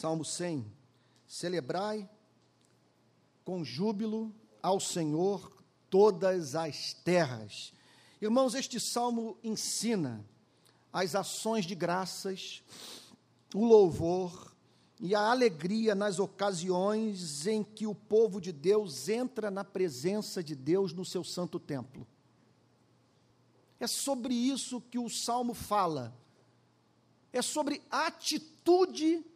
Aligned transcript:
Salmo 0.00 0.24
100. 0.24 0.64
Celebrai 1.26 2.08
com 3.44 3.62
júbilo 3.62 4.34
ao 4.62 4.80
Senhor 4.80 5.62
todas 5.90 6.54
as 6.54 6.94
terras. 6.94 7.74
Irmãos, 8.18 8.54
este 8.54 8.80
salmo 8.80 9.36
ensina 9.44 10.24
as 10.90 11.14
ações 11.14 11.66
de 11.66 11.74
graças, 11.74 12.62
o 13.54 13.62
louvor 13.62 14.56
e 14.98 15.14
a 15.14 15.20
alegria 15.20 15.94
nas 15.94 16.18
ocasiões 16.18 17.46
em 17.46 17.62
que 17.62 17.86
o 17.86 17.94
povo 17.94 18.40
de 18.40 18.52
Deus 18.52 19.06
entra 19.06 19.50
na 19.50 19.64
presença 19.64 20.42
de 20.42 20.56
Deus 20.56 20.94
no 20.94 21.04
seu 21.04 21.22
santo 21.22 21.60
templo. 21.60 22.06
É 23.78 23.86
sobre 23.86 24.32
isso 24.32 24.80
que 24.80 24.98
o 24.98 25.10
salmo 25.10 25.52
fala. 25.52 26.16
É 27.30 27.42
sobre 27.42 27.82
atitude 27.90 29.26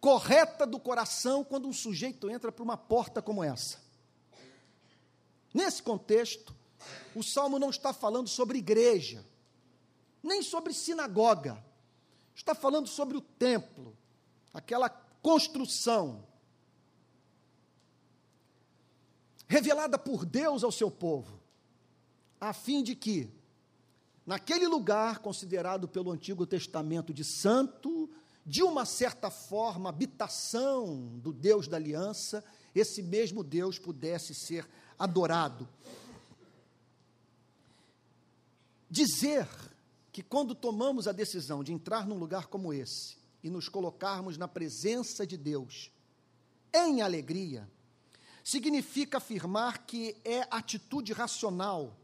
correta 0.00 0.66
do 0.66 0.80
coração 0.80 1.44
quando 1.44 1.68
um 1.68 1.72
sujeito 1.72 2.30
entra 2.30 2.50
por 2.50 2.62
uma 2.62 2.76
porta 2.76 3.20
como 3.20 3.44
essa. 3.44 3.78
Nesse 5.52 5.82
contexto, 5.82 6.54
o 7.14 7.22
salmo 7.22 7.58
não 7.58 7.70
está 7.70 7.92
falando 7.92 8.28
sobre 8.28 8.58
igreja, 8.58 9.24
nem 10.22 10.42
sobre 10.42 10.72
sinagoga, 10.72 11.62
está 12.34 12.54
falando 12.54 12.88
sobre 12.88 13.16
o 13.16 13.20
templo, 13.20 13.96
aquela 14.54 14.88
construção 14.88 16.26
revelada 19.46 19.98
por 19.98 20.24
Deus 20.24 20.62
ao 20.62 20.70
seu 20.70 20.90
povo, 20.90 21.40
a 22.40 22.52
fim 22.52 22.82
de 22.82 22.94
que, 22.94 23.28
naquele 24.24 24.66
lugar 24.66 25.18
considerado 25.18 25.88
pelo 25.88 26.12
Antigo 26.12 26.46
Testamento 26.46 27.12
de 27.12 27.24
santo, 27.24 28.08
de 28.44 28.62
uma 28.62 28.84
certa 28.84 29.30
forma, 29.30 29.88
habitação 29.88 31.18
do 31.18 31.32
Deus 31.32 31.68
da 31.68 31.76
aliança, 31.76 32.44
esse 32.74 33.02
mesmo 33.02 33.44
Deus 33.44 33.78
pudesse 33.78 34.34
ser 34.34 34.68
adorado. 34.98 35.68
Dizer 38.90 39.48
que 40.12 40.22
quando 40.22 40.54
tomamos 40.54 41.06
a 41.06 41.12
decisão 41.12 41.62
de 41.62 41.72
entrar 41.72 42.06
num 42.06 42.18
lugar 42.18 42.46
como 42.46 42.72
esse 42.72 43.16
e 43.42 43.48
nos 43.48 43.68
colocarmos 43.68 44.36
na 44.36 44.48
presença 44.48 45.26
de 45.26 45.36
Deus 45.36 45.90
em 46.74 47.02
alegria, 47.02 47.68
significa 48.42 49.18
afirmar 49.18 49.86
que 49.86 50.16
é 50.24 50.46
atitude 50.50 51.12
racional 51.12 51.96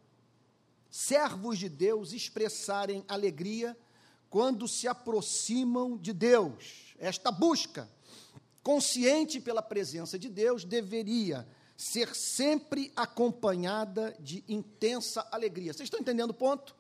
servos 0.91 1.58
de 1.58 1.69
Deus 1.69 2.12
expressarem 2.12 3.05
alegria 3.08 3.77
quando 4.36 4.68
se 4.68 4.86
aproximam 4.86 5.96
de 5.96 6.12
Deus. 6.12 6.94
Esta 6.98 7.30
busca, 7.30 7.88
consciente 8.62 9.40
pela 9.40 9.62
presença 9.62 10.18
de 10.18 10.28
Deus, 10.28 10.62
deveria 10.62 11.48
ser 11.74 12.14
sempre 12.14 12.92
acompanhada 12.94 14.14
de 14.20 14.44
intensa 14.46 15.26
alegria. 15.32 15.72
Vocês 15.72 15.86
estão 15.86 16.00
entendendo 16.00 16.32
o 16.32 16.34
ponto? 16.34 16.76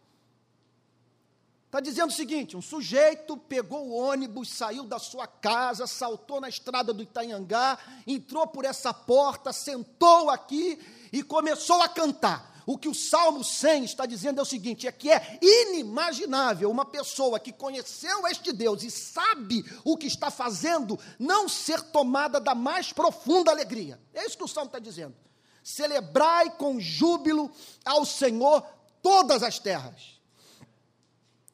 Está 1.64 1.80
dizendo 1.80 2.10
o 2.10 2.14
seguinte: 2.14 2.58
um 2.58 2.60
sujeito 2.60 3.38
pegou 3.38 3.88
o 3.88 3.94
ônibus, 3.94 4.50
saiu 4.50 4.84
da 4.84 4.98
sua 4.98 5.26
casa, 5.26 5.86
saltou 5.86 6.42
na 6.42 6.50
estrada 6.50 6.92
do 6.92 7.02
Itanhangá, 7.02 7.78
entrou 8.06 8.46
por 8.46 8.66
essa 8.66 8.92
porta, 8.92 9.50
sentou 9.50 10.28
aqui 10.28 10.78
e 11.10 11.22
começou 11.22 11.80
a 11.80 11.88
cantar. 11.88 12.55
O 12.66 12.76
que 12.76 12.88
o 12.88 12.94
Salmo 12.94 13.44
100 13.44 13.84
está 13.84 14.04
dizendo 14.04 14.40
é 14.40 14.42
o 14.42 14.46
seguinte: 14.46 14.88
é 14.88 14.92
que 14.92 15.08
é 15.08 15.38
inimaginável 15.40 16.68
uma 16.68 16.84
pessoa 16.84 17.38
que 17.38 17.52
conheceu 17.52 18.26
este 18.26 18.52
Deus 18.52 18.82
e 18.82 18.90
sabe 18.90 19.64
o 19.84 19.96
que 19.96 20.08
está 20.08 20.32
fazendo 20.32 20.98
não 21.16 21.48
ser 21.48 21.80
tomada 21.80 22.40
da 22.40 22.56
mais 22.56 22.92
profunda 22.92 23.52
alegria. 23.52 24.00
É 24.12 24.26
isso 24.26 24.36
que 24.36 24.42
o 24.42 24.48
Salmo 24.48 24.66
está 24.66 24.80
dizendo. 24.80 25.14
Celebrai 25.62 26.50
com 26.56 26.80
júbilo 26.80 27.52
ao 27.84 28.04
Senhor 28.04 28.66
todas 29.00 29.44
as 29.44 29.60
terras. 29.60 30.20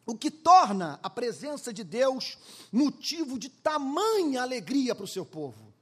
O 0.06 0.16
que 0.16 0.30
torna 0.30 0.98
a 1.02 1.10
presença 1.10 1.72
de 1.72 1.84
Deus 1.84 2.38
motivo 2.72 3.38
de 3.38 3.50
tamanha 3.50 4.42
alegria 4.42 4.94
para 4.94 5.04
o 5.04 5.08
seu 5.08 5.26
povo. 5.26 5.72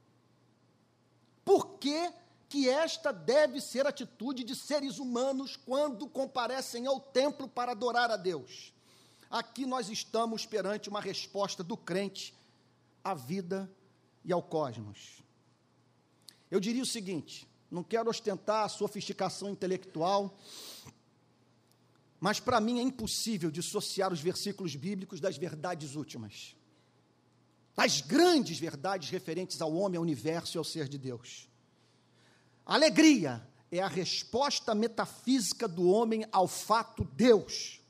Por 1.43 1.79
que 1.79 2.11
que 2.51 2.67
esta 2.67 3.13
deve 3.13 3.61
ser 3.61 3.85
a 3.85 3.89
atitude 3.89 4.43
de 4.43 4.53
seres 4.57 4.99
humanos 4.99 5.55
quando 5.55 6.05
comparecem 6.05 6.85
ao 6.85 6.99
templo 6.99 7.47
para 7.47 7.71
adorar 7.71 8.11
a 8.11 8.17
Deus. 8.17 8.73
Aqui 9.29 9.65
nós 9.65 9.87
estamos 9.89 10.45
perante 10.45 10.89
uma 10.89 10.99
resposta 10.99 11.63
do 11.63 11.77
crente 11.77 12.35
à 13.01 13.13
vida 13.13 13.71
e 14.25 14.33
ao 14.33 14.43
cosmos. 14.43 15.23
Eu 16.51 16.59
diria 16.59 16.83
o 16.83 16.85
seguinte: 16.85 17.47
não 17.71 17.85
quero 17.85 18.09
ostentar 18.09 18.65
a 18.65 18.69
sofisticação 18.69 19.49
intelectual, 19.49 20.37
mas 22.19 22.41
para 22.41 22.59
mim 22.59 22.79
é 22.79 22.83
impossível 22.83 23.49
dissociar 23.49 24.11
os 24.11 24.19
versículos 24.19 24.75
bíblicos 24.75 25.21
das 25.21 25.37
verdades 25.37 25.95
últimas, 25.95 26.53
das 27.73 28.01
grandes 28.01 28.59
verdades 28.59 29.09
referentes 29.09 29.61
ao 29.61 29.73
homem, 29.73 29.95
ao 29.95 30.03
universo 30.03 30.57
e 30.57 30.59
ao 30.59 30.65
ser 30.65 30.89
de 30.89 30.97
Deus. 30.97 31.49
Alegria 32.71 33.45
é 33.69 33.81
a 33.81 33.87
resposta 33.89 34.73
metafísica 34.73 35.67
do 35.67 35.89
homem 35.89 36.25
ao 36.31 36.47
fato 36.47 37.03
Deus. 37.03 37.81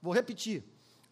Vou 0.00 0.14
repetir. 0.14 0.64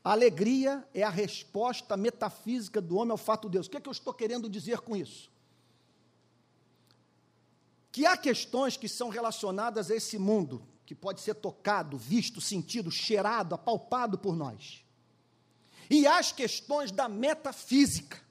Alegria 0.03 0.83
é 0.95 1.03
a 1.03 1.11
resposta 1.11 1.95
metafísica 1.95 2.81
do 2.81 2.97
homem 2.97 3.11
ao 3.11 3.19
fato 3.19 3.51
Deus. 3.51 3.67
O 3.67 3.71
que, 3.71 3.77
é 3.77 3.81
que 3.83 3.87
eu 3.87 3.93
estou 3.93 4.15
querendo 4.15 4.49
dizer 4.49 4.81
com 4.81 4.97
isso? 4.97 5.31
Que 7.91 8.07
há 8.07 8.17
questões 8.17 8.79
que 8.79 8.89
são 8.89 9.11
relacionadas 9.11 9.91
a 9.91 9.95
esse 9.95 10.17
mundo, 10.17 10.67
que 10.87 10.95
pode 10.95 11.21
ser 11.21 11.35
tocado, 11.35 11.99
visto, 11.99 12.41
sentido, 12.41 12.91
cheirado, 12.91 13.55
apalpado 13.55 14.17
por 14.17 14.35
nós. 14.35 14.83
E 15.91 16.07
as 16.07 16.33
questões 16.33 16.91
da 16.91 17.11
metafísica, 17.11 18.23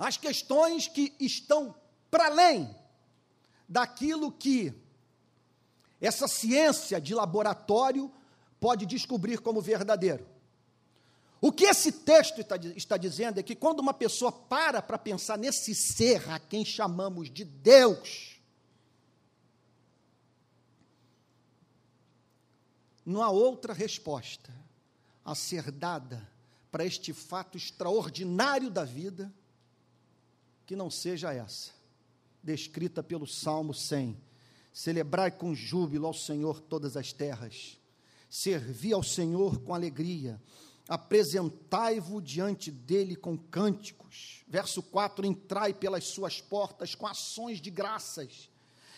as 0.00 0.16
questões 0.16 0.88
que 0.88 1.14
estão 1.20 1.74
para 2.10 2.26
além 2.26 2.74
daquilo 3.68 4.32
que 4.32 4.72
essa 6.00 6.26
ciência 6.26 6.98
de 6.98 7.14
laboratório 7.14 8.10
pode 8.58 8.86
descobrir 8.86 9.40
como 9.40 9.60
verdadeiro. 9.60 10.26
O 11.38 11.52
que 11.52 11.64
esse 11.64 11.92
texto 11.92 12.40
está, 12.40 12.56
está 12.56 12.96
dizendo 12.96 13.40
é 13.40 13.42
que 13.42 13.54
quando 13.54 13.80
uma 13.80 13.92
pessoa 13.92 14.32
para 14.32 14.80
para 14.80 14.98
pensar 14.98 15.36
nesse 15.36 15.74
ser 15.74 16.28
a 16.30 16.38
quem 16.38 16.64
chamamos 16.64 17.30
de 17.30 17.44
Deus, 17.44 18.40
não 23.04 23.22
há 23.22 23.30
outra 23.30 23.74
resposta 23.74 24.50
a 25.24 25.34
ser 25.34 25.70
dada 25.70 26.26
para 26.70 26.86
este 26.86 27.12
fato 27.12 27.58
extraordinário 27.58 28.70
da 28.70 28.84
vida 28.84 29.32
que 30.70 30.76
não 30.76 30.88
seja 30.88 31.34
essa, 31.34 31.72
descrita 32.40 33.02
pelo 33.02 33.26
Salmo 33.26 33.74
100. 33.74 34.16
Celebrai 34.72 35.28
com 35.28 35.52
júbilo 35.52 36.06
ao 36.06 36.14
Senhor 36.14 36.60
todas 36.60 36.96
as 36.96 37.12
terras, 37.12 37.76
servi 38.28 38.92
ao 38.92 39.02
Senhor 39.02 39.58
com 39.62 39.74
alegria, 39.74 40.40
apresentai-vos 40.88 42.22
diante 42.22 42.70
dele 42.70 43.16
com 43.16 43.36
cânticos. 43.36 44.44
Verso 44.46 44.80
4: 44.80 45.26
Entrai 45.26 45.74
pelas 45.74 46.04
suas 46.04 46.40
portas 46.40 46.94
com 46.94 47.04
ações 47.04 47.60
de 47.60 47.68
graças, 47.68 48.48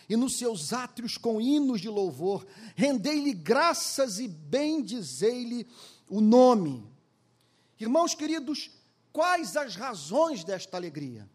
e 0.07 0.15
nos 0.15 0.37
seus 0.37 0.73
átrios 0.73 1.17
com 1.17 1.41
hinos 1.41 1.81
de 1.81 1.89
louvor, 1.89 2.45
rendei-lhe 2.75 3.33
graças 3.33 4.19
e 4.19 4.27
bendizei-lhe 4.27 5.65
o 6.07 6.21
nome. 6.21 6.87
Irmãos 7.79 8.13
queridos, 8.13 8.69
quais 9.11 9.57
as 9.57 9.75
razões 9.75 10.43
desta 10.43 10.77
alegria? 10.77 11.27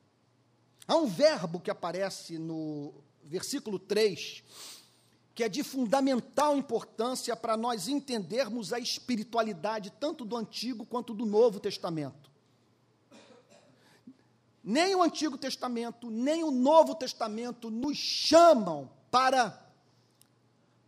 Há 0.89 0.97
um 0.97 1.07
verbo 1.07 1.61
que 1.61 1.71
aparece 1.71 2.39
no 2.39 2.95
versículo 3.23 3.79
3, 3.79 4.43
que 5.35 5.45
é 5.45 5.49
de 5.49 5.63
fundamental 5.63 6.57
importância 6.57 7.37
para 7.37 7.59
nós 7.59 7.89
entendermos 7.89 8.73
a 8.73 8.79
espiritualidade 8.79 9.93
tanto 10.01 10.25
do 10.25 10.35
Antigo 10.35 10.87
quanto 10.87 11.13
do 11.13 11.27
Novo 11.27 11.61
Testamento. 11.61 12.31
Nem 14.65 14.95
o 14.95 15.03
Antigo 15.03 15.37
Testamento, 15.37 16.11
nem 16.11 16.43
o 16.43 16.51
Novo 16.51 16.95
Testamento 16.95 17.71
nos 17.71 17.99
chamam 17.99 18.91
para 19.11 19.71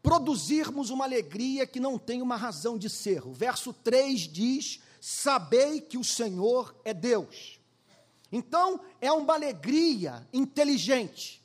produzirmos 0.02 0.88
uma 0.88 1.04
alegria 1.04 1.66
que 1.66 1.78
não 1.78 1.98
tem 1.98 2.22
uma 2.22 2.36
razão 2.36 2.78
de 2.78 2.88
ser. 2.88 3.26
O 3.26 3.34
verso 3.34 3.70
3 3.74 4.20
diz: 4.20 4.80
Sabei 4.98 5.82
que 5.82 5.98
o 5.98 6.04
Senhor 6.04 6.74
é 6.86 6.94
Deus. 6.94 7.59
Então, 8.32 8.80
é 9.00 9.10
uma 9.10 9.34
alegria 9.34 10.26
inteligente, 10.32 11.42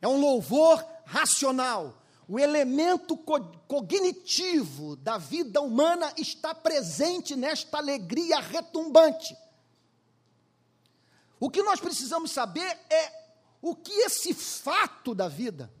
é 0.00 0.08
um 0.08 0.20
louvor 0.20 0.84
racional, 1.04 2.02
o 2.28 2.38
elemento 2.38 3.16
co 3.16 3.40
cognitivo 3.66 4.96
da 4.96 5.16
vida 5.16 5.60
humana 5.60 6.12
está 6.16 6.54
presente 6.54 7.36
nesta 7.36 7.78
alegria 7.78 8.40
retumbante. 8.40 9.36
O 11.40 11.48
que 11.48 11.62
nós 11.62 11.80
precisamos 11.80 12.30
saber 12.30 12.78
é 12.90 13.12
o 13.62 13.74
que 13.74 13.92
esse 13.92 14.34
fato 14.34 15.14
da 15.14 15.28
vida, 15.28 15.72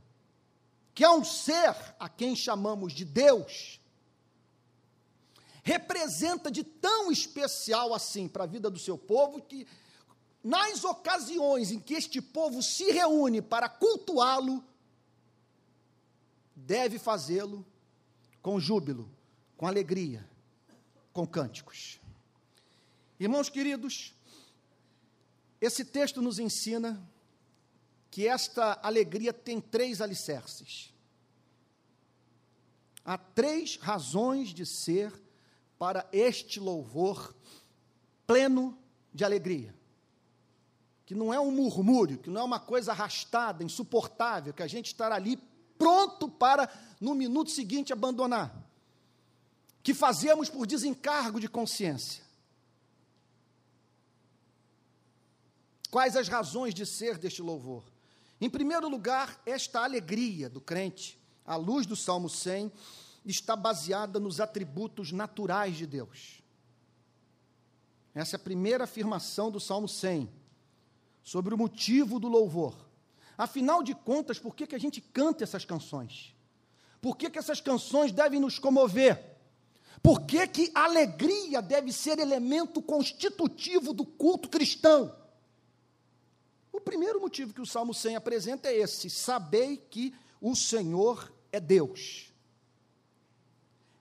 que 0.94 1.04
é 1.04 1.10
um 1.10 1.24
ser 1.24 1.74
a 1.98 2.08
quem 2.08 2.34
chamamos 2.34 2.92
de 2.92 3.04
Deus, 3.04 3.80
representa 5.62 6.50
de 6.50 6.64
tão 6.64 7.12
especial 7.12 7.92
assim 7.92 8.26
para 8.26 8.44
a 8.44 8.46
vida 8.46 8.70
do 8.70 8.78
seu 8.78 8.96
povo 8.96 9.42
que, 9.42 9.66
nas 10.42 10.84
ocasiões 10.84 11.70
em 11.70 11.80
que 11.80 11.94
este 11.94 12.20
povo 12.20 12.62
se 12.62 12.90
reúne 12.90 13.42
para 13.42 13.68
cultuá-lo, 13.68 14.64
deve 16.54 16.98
fazê-lo 16.98 17.66
com 18.40 18.58
júbilo, 18.60 19.10
com 19.56 19.66
alegria, 19.66 20.28
com 21.12 21.26
cânticos. 21.26 22.00
Irmãos 23.18 23.48
queridos, 23.48 24.14
esse 25.60 25.84
texto 25.84 26.22
nos 26.22 26.38
ensina 26.38 27.02
que 28.10 28.26
esta 28.26 28.78
alegria 28.82 29.32
tem 29.32 29.60
três 29.60 30.00
alicerces. 30.00 30.92
Há 33.04 33.18
três 33.18 33.76
razões 33.76 34.50
de 34.50 34.64
ser 34.64 35.12
para 35.78 36.08
este 36.12 36.60
louvor 36.60 37.34
pleno 38.26 38.78
de 39.12 39.24
alegria. 39.24 39.77
Que 41.08 41.14
não 41.14 41.32
é 41.32 41.40
um 41.40 41.50
murmúrio, 41.50 42.18
que 42.18 42.28
não 42.28 42.42
é 42.42 42.44
uma 42.44 42.60
coisa 42.60 42.92
arrastada, 42.92 43.64
insuportável, 43.64 44.52
que 44.52 44.62
a 44.62 44.66
gente 44.66 44.88
estará 44.88 45.14
ali 45.14 45.38
pronto 45.78 46.28
para, 46.28 46.70
no 47.00 47.14
minuto 47.14 47.50
seguinte, 47.50 47.94
abandonar. 47.94 48.54
Que 49.82 49.94
fazemos 49.94 50.50
por 50.50 50.66
desencargo 50.66 51.40
de 51.40 51.48
consciência. 51.48 52.22
Quais 55.90 56.14
as 56.14 56.28
razões 56.28 56.74
de 56.74 56.84
ser 56.84 57.16
deste 57.16 57.40
louvor? 57.40 57.84
Em 58.38 58.50
primeiro 58.50 58.86
lugar, 58.86 59.40
esta 59.46 59.82
alegria 59.82 60.50
do 60.50 60.60
crente, 60.60 61.18
à 61.42 61.56
luz 61.56 61.86
do 61.86 61.96
Salmo 61.96 62.28
100, 62.28 62.70
está 63.24 63.56
baseada 63.56 64.20
nos 64.20 64.40
atributos 64.40 65.10
naturais 65.10 65.74
de 65.74 65.86
Deus. 65.86 66.42
Essa 68.14 68.36
é 68.36 68.38
a 68.38 68.44
primeira 68.44 68.84
afirmação 68.84 69.50
do 69.50 69.58
Salmo 69.58 69.88
100, 69.88 70.30
sobre 71.28 71.52
o 71.54 71.58
motivo 71.58 72.18
do 72.18 72.26
louvor. 72.26 72.74
Afinal 73.36 73.82
de 73.82 73.94
contas, 73.94 74.38
por 74.38 74.56
que, 74.56 74.66
que 74.66 74.74
a 74.74 74.80
gente 74.80 74.98
canta 74.98 75.44
essas 75.44 75.62
canções? 75.62 76.34
Por 77.02 77.18
que, 77.18 77.28
que 77.28 77.38
essas 77.38 77.60
canções 77.60 78.12
devem 78.12 78.40
nos 78.40 78.58
comover? 78.58 79.36
Por 80.02 80.22
que, 80.22 80.46
que 80.46 80.72
alegria 80.74 81.60
deve 81.60 81.92
ser 81.92 82.18
elemento 82.18 82.80
constitutivo 82.80 83.92
do 83.92 84.06
culto 84.06 84.48
cristão? 84.48 85.14
O 86.72 86.80
primeiro 86.80 87.20
motivo 87.20 87.52
que 87.52 87.60
o 87.60 87.66
Salmo 87.66 87.92
100 87.92 88.16
apresenta 88.16 88.68
é 88.68 88.78
esse: 88.78 89.10
sabei 89.10 89.76
que 89.76 90.14
o 90.40 90.56
Senhor 90.56 91.30
é 91.52 91.60
Deus. 91.60 92.32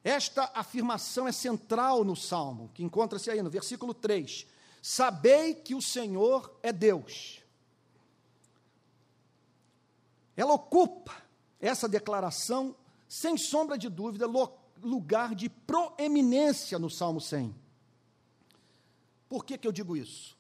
Esta 0.02 0.50
afirmação 0.56 1.28
é 1.28 1.34
central 1.34 2.06
no 2.06 2.16
Salmo, 2.16 2.72
que 2.74 2.84
encontra-se 2.84 3.30
aí 3.30 3.42
no 3.42 3.50
versículo 3.50 3.94
3. 3.94 4.48
Sabei 4.90 5.54
que 5.54 5.76
o 5.76 5.82
Senhor 5.82 6.58
é 6.64 6.72
Deus. 6.72 7.44
Ela 10.34 10.54
ocupa 10.54 11.14
essa 11.60 11.90
declaração, 11.90 12.74
sem 13.06 13.38
sombra 13.38 13.78
de 13.78 13.90
dúvida, 13.90 14.26
lugar 14.82 15.36
de 15.36 15.50
proeminência 15.50 16.80
no 16.80 16.90
Salmo 16.90 17.20
100. 17.20 17.54
Por 19.28 19.44
que, 19.44 19.58
que 19.58 19.68
eu 19.68 19.74
digo 19.74 19.98
isso? 19.98 20.38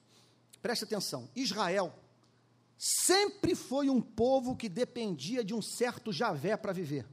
Preste 0.61 0.85
atenção: 0.85 1.29
Israel 1.35 1.93
sempre 2.77 3.53
foi 3.53 3.89
um 3.89 4.01
povo 4.01 4.55
que 4.55 4.69
dependia 4.69 5.43
de 5.43 5.53
um 5.53 5.61
certo 5.61 6.13
Javé 6.13 6.55
para 6.55 6.71
viver. 6.71 7.05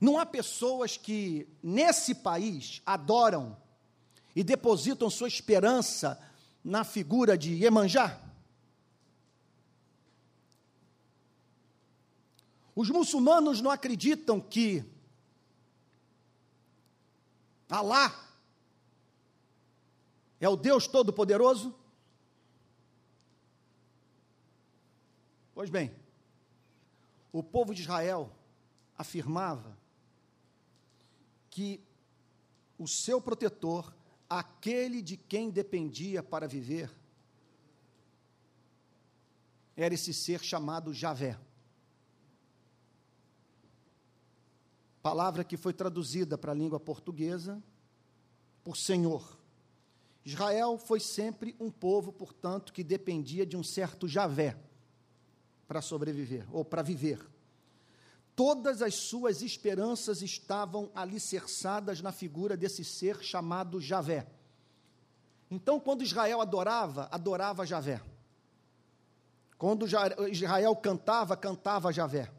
Não 0.00 0.20
há 0.20 0.24
pessoas 0.24 0.96
que 0.96 1.48
nesse 1.60 2.14
país 2.14 2.80
adoram 2.86 3.56
e 4.38 4.44
depositam 4.44 5.10
sua 5.10 5.26
esperança 5.26 6.16
na 6.62 6.84
figura 6.84 7.36
de 7.36 7.54
Iemanjá? 7.54 8.22
Os 12.72 12.88
muçulmanos 12.88 13.60
não 13.60 13.68
acreditam 13.68 14.40
que 14.40 14.84
Alá 17.68 18.14
é 20.38 20.48
o 20.48 20.54
Deus 20.54 20.86
Todo-Poderoso? 20.86 21.74
Pois 25.52 25.68
bem, 25.68 25.92
o 27.32 27.42
povo 27.42 27.74
de 27.74 27.80
Israel 27.80 28.32
afirmava 28.96 29.76
que 31.50 31.82
o 32.78 32.86
seu 32.86 33.20
protetor, 33.20 33.97
aquele 34.28 35.00
de 35.00 35.16
quem 35.16 35.50
dependia 35.50 36.22
para 36.22 36.46
viver, 36.46 36.90
era 39.76 39.94
esse 39.94 40.12
ser 40.12 40.42
chamado 40.42 40.92
Javé. 40.92 41.38
Palavra 45.00 45.44
que 45.44 45.56
foi 45.56 45.72
traduzida 45.72 46.36
para 46.36 46.52
a 46.52 46.54
língua 46.54 46.80
portuguesa 46.80 47.62
por 48.64 48.76
Senhor. 48.76 49.38
Israel 50.24 50.76
foi 50.76 51.00
sempre 51.00 51.56
um 51.58 51.70
povo, 51.70 52.12
portanto, 52.12 52.72
que 52.72 52.84
dependia 52.84 53.46
de 53.46 53.56
um 53.56 53.62
certo 53.62 54.06
Javé 54.06 54.58
para 55.66 55.80
sobreviver 55.80 56.46
ou 56.54 56.64
para 56.64 56.82
viver. 56.82 57.24
Todas 58.38 58.82
as 58.82 58.94
suas 58.94 59.42
esperanças 59.42 60.22
estavam 60.22 60.92
alicerçadas 60.94 62.00
na 62.00 62.12
figura 62.12 62.56
desse 62.56 62.84
ser 62.84 63.20
chamado 63.20 63.80
Javé. 63.80 64.28
Então, 65.50 65.80
quando 65.80 66.04
Israel 66.04 66.40
adorava, 66.40 67.08
adorava 67.10 67.66
Javé. 67.66 68.00
Quando 69.58 69.88
Israel 70.30 70.76
cantava, 70.76 71.36
cantava 71.36 71.92
Javé. 71.92 72.30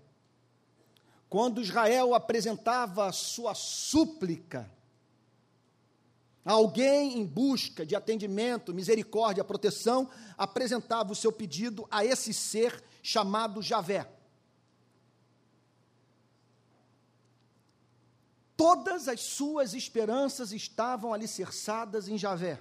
Quando 1.27 1.61
Israel 1.61 2.13
apresentava 2.13 3.11
sua 3.11 3.53
súplica, 3.53 4.71
alguém 6.45 7.19
em 7.19 7.25
busca 7.25 7.85
de 7.85 7.93
atendimento, 7.93 8.73
misericórdia, 8.73 9.43
proteção, 9.43 10.09
apresentava 10.37 11.11
o 11.11 11.15
seu 11.15 11.33
pedido 11.33 11.85
a 11.91 12.05
esse 12.05 12.33
ser 12.33 12.81
chamado 13.03 13.61
Javé. 13.61 14.09
Todas 18.59 19.07
as 19.07 19.21
suas 19.21 19.73
esperanças 19.73 20.51
estavam 20.51 21.13
alicerçadas 21.13 22.09
em 22.09 22.17
Javé. 22.17 22.59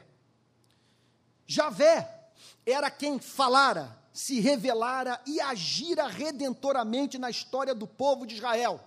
Javé 1.44 2.30
era 2.64 2.88
quem 2.88 3.18
falara, 3.18 3.98
se 4.12 4.38
revelara 4.38 5.20
e 5.26 5.40
agira 5.40 6.06
redentoramente 6.06 7.18
na 7.18 7.28
história 7.28 7.74
do 7.74 7.84
povo 7.84 8.28
de 8.28 8.36
Israel. 8.36 8.78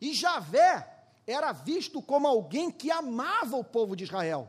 E 0.00 0.14
Javé 0.14 1.04
era 1.26 1.52
visto 1.52 2.00
como 2.00 2.26
alguém 2.26 2.70
que 2.70 2.90
amava 2.90 3.58
o 3.58 3.62
povo 3.62 3.94
de 3.94 4.04
Israel, 4.04 4.48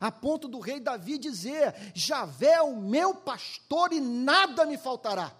a 0.00 0.10
ponto 0.10 0.48
do 0.48 0.60
rei 0.60 0.80
Davi 0.80 1.18
dizer: 1.18 1.92
Javé 1.94 2.52
é 2.52 2.62
o 2.62 2.74
meu 2.74 3.14
pastor 3.14 3.92
e 3.92 4.00
nada 4.00 4.64
me 4.64 4.78
faltará. 4.78 5.30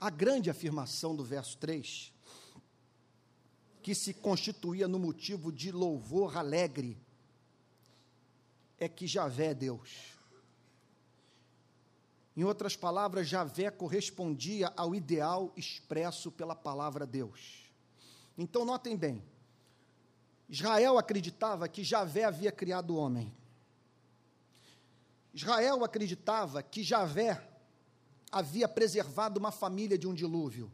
A 0.00 0.10
grande 0.10 0.48
afirmação 0.48 1.16
do 1.16 1.24
verso 1.24 1.58
3, 1.58 2.12
que 3.82 3.94
se 3.94 4.14
constituía 4.14 4.86
no 4.86 4.98
motivo 4.98 5.50
de 5.50 5.72
louvor 5.72 6.36
alegre, 6.36 6.96
é 8.78 8.88
que 8.88 9.06
Javé 9.08 9.46
é 9.46 9.54
Deus. 9.54 10.18
Em 12.36 12.44
outras 12.44 12.76
palavras, 12.76 13.26
Javé 13.26 13.68
correspondia 13.68 14.72
ao 14.76 14.94
ideal 14.94 15.52
expresso 15.56 16.30
pela 16.30 16.54
palavra 16.54 17.04
Deus. 17.04 17.64
Então, 18.36 18.64
notem 18.64 18.96
bem: 18.96 19.20
Israel 20.48 20.96
acreditava 20.96 21.68
que 21.68 21.82
Javé 21.82 22.22
havia 22.22 22.52
criado 22.52 22.90
o 22.90 22.96
homem. 22.96 23.34
Israel 25.34 25.82
acreditava 25.82 26.62
que 26.62 26.84
Javé 26.84 27.47
havia 28.30 28.68
preservado 28.68 29.38
uma 29.38 29.50
família 29.50 29.98
de 29.98 30.06
um 30.06 30.14
dilúvio. 30.14 30.70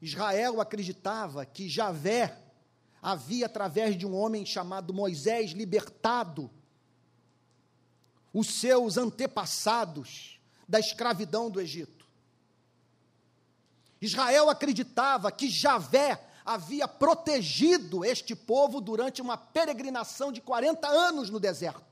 Israel 0.00 0.60
acreditava 0.60 1.46
que 1.46 1.68
Javé 1.68 2.38
havia, 3.00 3.46
através 3.46 3.96
de 3.96 4.06
um 4.06 4.14
homem 4.14 4.44
chamado 4.44 4.92
Moisés, 4.92 5.52
libertado 5.52 6.50
os 8.32 8.48
seus 8.48 8.96
antepassados 8.96 10.40
da 10.68 10.80
escravidão 10.80 11.50
do 11.50 11.60
Egito. 11.60 12.06
Israel 14.00 14.50
acreditava 14.50 15.30
que 15.30 15.48
Javé 15.48 16.20
havia 16.44 16.88
protegido 16.88 18.04
este 18.04 18.34
povo 18.34 18.80
durante 18.80 19.22
uma 19.22 19.36
peregrinação 19.36 20.32
de 20.32 20.40
40 20.40 20.88
anos 20.88 21.30
no 21.30 21.38
deserto. 21.38 21.91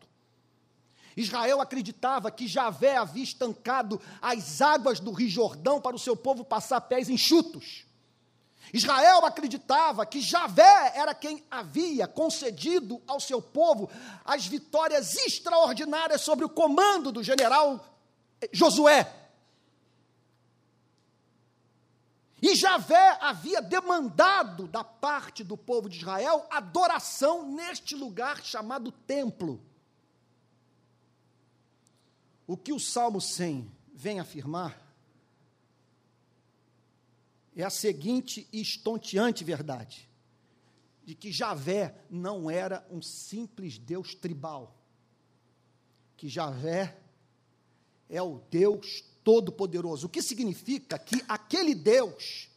Israel 1.17 1.61
acreditava 1.61 2.31
que 2.31 2.47
Javé 2.47 2.97
havia 2.97 3.25
estancado 3.25 4.01
as 4.23 4.61
águas 4.61 5.01
do 5.01 5.13
Rio 5.13 5.29
Jordão 5.29 5.81
para 5.81 5.97
o 5.97 5.99
seu 5.99 6.17
povo 6.17 6.45
passar 6.45 6.81
pés 6.83 7.09
enxutos. 7.09 7.85
Israel 8.73 9.25
acreditava 9.25 10.07
que 10.07 10.21
Javé 10.21 10.93
era 10.95 11.15
quem 11.15 11.45
havia 11.51 12.07
concedido 12.07 13.03
ao 13.07 13.19
seu 13.19 13.43
povo 13.43 13.91
as 14.25 14.47
vitórias 14.47 15.15
extraordinárias 15.17 16.21
sobre 16.21 16.45
o 16.45 16.49
comando 16.49 17.11
do 17.11 17.23
general 17.23 17.85
Josué. 18.53 19.17
E 22.43 22.55
Javé 22.55 23.19
havia 23.21 23.61
demandado 23.61 24.67
da 24.67 24.83
parte 24.83 25.45
do 25.45 25.57
povo 25.57 25.89
de 25.89 25.99
Israel 25.99 26.47
adoração 26.51 27.51
neste 27.51 27.95
lugar 27.95 28.43
chamado 28.43 28.91
templo. 28.91 29.61
O 32.51 32.57
que 32.57 32.73
o 32.73 32.81
Salmo 32.81 33.21
100 33.21 33.71
vem 33.95 34.19
afirmar 34.19 34.93
é 37.55 37.63
a 37.63 37.71
seguinte 37.71 38.49
estonteante 38.53 39.45
verdade: 39.45 40.11
de 41.05 41.15
que 41.15 41.31
Javé 41.31 41.95
não 42.11 42.51
era 42.51 42.85
um 42.91 43.01
simples 43.01 43.79
Deus 43.79 44.17
tribal, 44.17 44.77
que 46.17 46.29
Javé 46.29 46.99
é 48.09 48.21
o 48.21 48.41
Deus 48.51 49.05
Todo-Poderoso. 49.23 50.09
O 50.09 50.11
que 50.11 50.21
significa 50.21 50.99
que 50.99 51.25
aquele 51.29 51.73
Deus, 51.73 52.49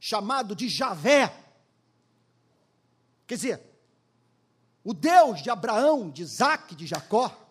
chamado 0.00 0.56
de 0.56 0.70
Javé, 0.70 1.30
quer 3.26 3.34
dizer, 3.34 3.62
o 4.82 4.94
Deus 4.94 5.42
de 5.42 5.50
Abraão, 5.50 6.08
de 6.08 6.22
Isaac, 6.22 6.74
de 6.74 6.86
Jacó, 6.86 7.43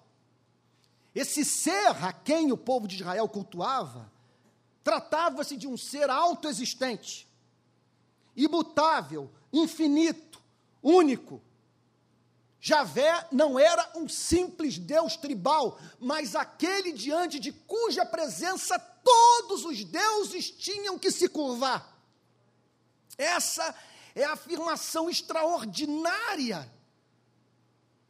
esse 1.14 1.46
ser 1.46 2.04
a 2.04 2.12
quem 2.12 2.52
o 2.52 2.58
povo 2.58 2.88
de 2.88 2.96
Israel 2.96 3.28
cultuava, 3.30 4.12
Tratava-se 4.84 5.56
de 5.56 5.66
um 5.66 5.78
ser 5.78 6.10
autoexistente, 6.10 7.26
imutável, 8.36 9.32
infinito, 9.52 10.42
único. 10.82 11.42
Javé 12.60 13.28
não 13.32 13.58
era 13.58 13.92
um 13.96 14.10
simples 14.10 14.78
Deus 14.78 15.16
tribal, 15.16 15.80
mas 16.00 16.36
aquele 16.36 16.92
diante 16.92 17.40
de 17.40 17.52
cuja 17.52 18.06
presença 18.06 18.78
todos 18.78 19.64
os 19.64 19.84
deuses 19.86 20.52
tinham 20.52 21.00
que 21.00 21.12
se 21.12 21.30
curvar. 21.30 21.98
Essa 23.18 23.74
é 24.14 24.26
a 24.26 24.34
afirmação 24.34 25.10
extraordinária 25.10 26.70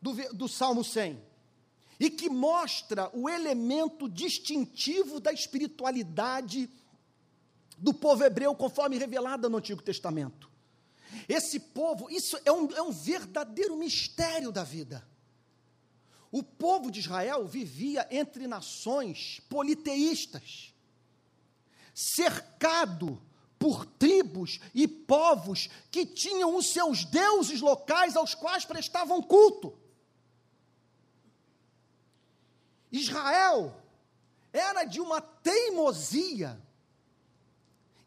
do, 0.02 0.14
do 0.34 0.48
Salmo 0.48 0.84
100 0.84 1.33
e 2.00 2.10
que 2.10 2.30
mostra 2.30 3.10
o 3.14 3.30
elemento 3.30 4.10
distintivo 4.10 5.20
da 5.20 5.32
espiritualidade 5.32 6.70
do 7.78 7.94
povo 7.94 8.24
hebreu, 8.24 8.56
conforme 8.56 8.98
revelada 8.98 9.50
no 9.50 9.58
Antigo 9.58 9.82
Testamento. 9.82 10.50
Esse 11.28 11.60
povo, 11.60 12.10
isso 12.10 12.38
é 12.46 12.52
um, 12.52 12.72
é 12.74 12.82
um 12.82 12.92
verdadeiro 12.92 13.78
mistério 13.78 14.52
da 14.52 14.64
vida. 14.64 15.08
O 16.32 16.42
povo 16.42 16.90
de 16.90 17.00
Israel 17.00 17.46
vivia 17.46 18.08
entre 18.10 18.48
nações 18.48 19.40
politeístas, 19.50 20.74
cercado 21.94 23.22
por 23.60 23.86
tribos 23.86 24.60
e 24.74 24.88
povos 24.88 25.70
que 25.92 26.06
tinham 26.06 26.56
os 26.56 26.74
seus 26.74 27.06
deuses 27.06 27.62
locais 27.62 28.16
aos 28.16 28.34
quais 28.34 28.66
prestavam 28.66 29.22
culto. 29.22 29.78
Israel 32.94 33.76
era 34.54 34.84
de 34.84 35.02
uma 35.02 35.20
teimosia 35.20 36.62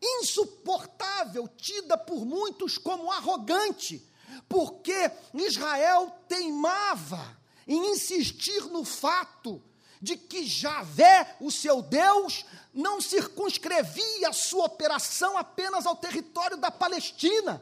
insuportável, 0.01 1.49
tida 1.49 1.99
por 1.99 2.25
muitos 2.25 2.79
como 2.79 3.11
arrogante, 3.11 4.07
porque 4.49 5.11
Israel 5.35 6.13
teimava 6.29 7.37
em 7.67 7.91
insistir 7.91 8.63
no 8.67 8.85
fato 8.85 9.61
de 10.01 10.17
que 10.17 10.47
Javé, 10.47 11.37
o 11.41 11.51
seu 11.51 11.83
Deus, 11.83 12.45
não 12.73 13.01
circunscrevia 13.01 14.29
a 14.29 14.33
sua 14.33 14.67
operação 14.67 15.37
apenas 15.37 15.85
ao 15.85 15.97
território 15.97 16.57
da 16.57 16.71
Palestina, 16.71 17.61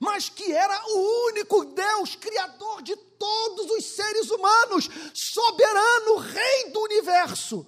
mas 0.00 0.28
que 0.28 0.52
era 0.52 0.82
o 0.88 1.26
único 1.28 1.64
Deus, 1.64 2.16
criador 2.16 2.82
de 2.82 2.96
todos 2.96 3.70
os 3.70 3.84
seres 3.94 4.30
humanos, 4.30 4.88
soberano, 5.12 6.16
rei 6.16 6.70
do 6.70 6.80
universo. 6.80 7.66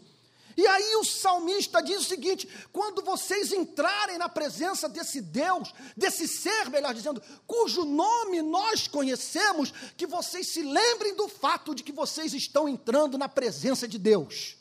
E 0.56 0.66
aí 0.66 0.96
o 0.96 1.04
salmista 1.04 1.82
diz 1.82 2.00
o 2.00 2.04
seguinte: 2.04 2.48
quando 2.72 3.02
vocês 3.02 3.52
entrarem 3.52 4.16
na 4.16 4.28
presença 4.28 4.88
desse 4.88 5.20
Deus, 5.20 5.72
desse 5.94 6.26
ser, 6.26 6.70
melhor 6.70 6.94
dizendo, 6.94 7.22
cujo 7.46 7.84
nome 7.84 8.40
nós 8.40 8.88
conhecemos, 8.88 9.72
que 9.96 10.06
vocês 10.06 10.48
se 10.48 10.62
lembrem 10.62 11.14
do 11.14 11.28
fato 11.28 11.74
de 11.74 11.82
que 11.82 11.92
vocês 11.92 12.32
estão 12.32 12.66
entrando 12.66 13.18
na 13.18 13.28
presença 13.28 13.86
de 13.86 13.98
Deus. 13.98 14.56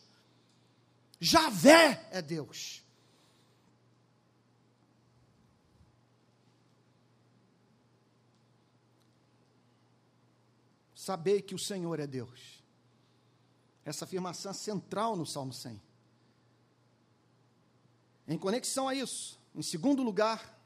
Javé 1.20 2.08
é 2.12 2.22
Deus. 2.22 2.85
Sabei 11.06 11.40
que 11.40 11.54
o 11.54 11.60
Senhor 11.60 12.00
é 12.00 12.08
Deus. 12.08 12.64
Essa 13.86 14.06
afirmação 14.06 14.50
é 14.50 14.56
central 14.56 15.16
no 15.16 15.24
Salmo 15.24 15.54
100. 15.54 15.80
Em 18.28 18.40
conexão 18.40 18.88
a 18.88 18.96
isso, 18.96 19.40
em 19.54 19.62
segundo 19.62 20.02
lugar, 20.02 20.60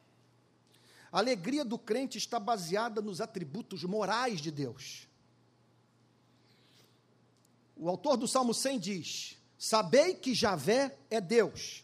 a 1.12 1.17
alegria 1.17 1.65
do 1.65 1.77
crente 1.77 2.17
está 2.17 2.39
baseada 2.39 3.01
nos 3.01 3.19
atributos 3.19 3.84
morais 3.84 4.39
de 4.39 4.50
Deus. 4.50 5.10
O 7.75 7.89
autor 7.89 8.15
do 8.15 8.25
Salmo 8.25 8.53
100 8.53 8.79
diz: 8.79 9.38
Sabei 9.58 10.13
que 10.13 10.34
Javé 10.34 10.98
é 11.10 11.19
Deus. 11.19 11.84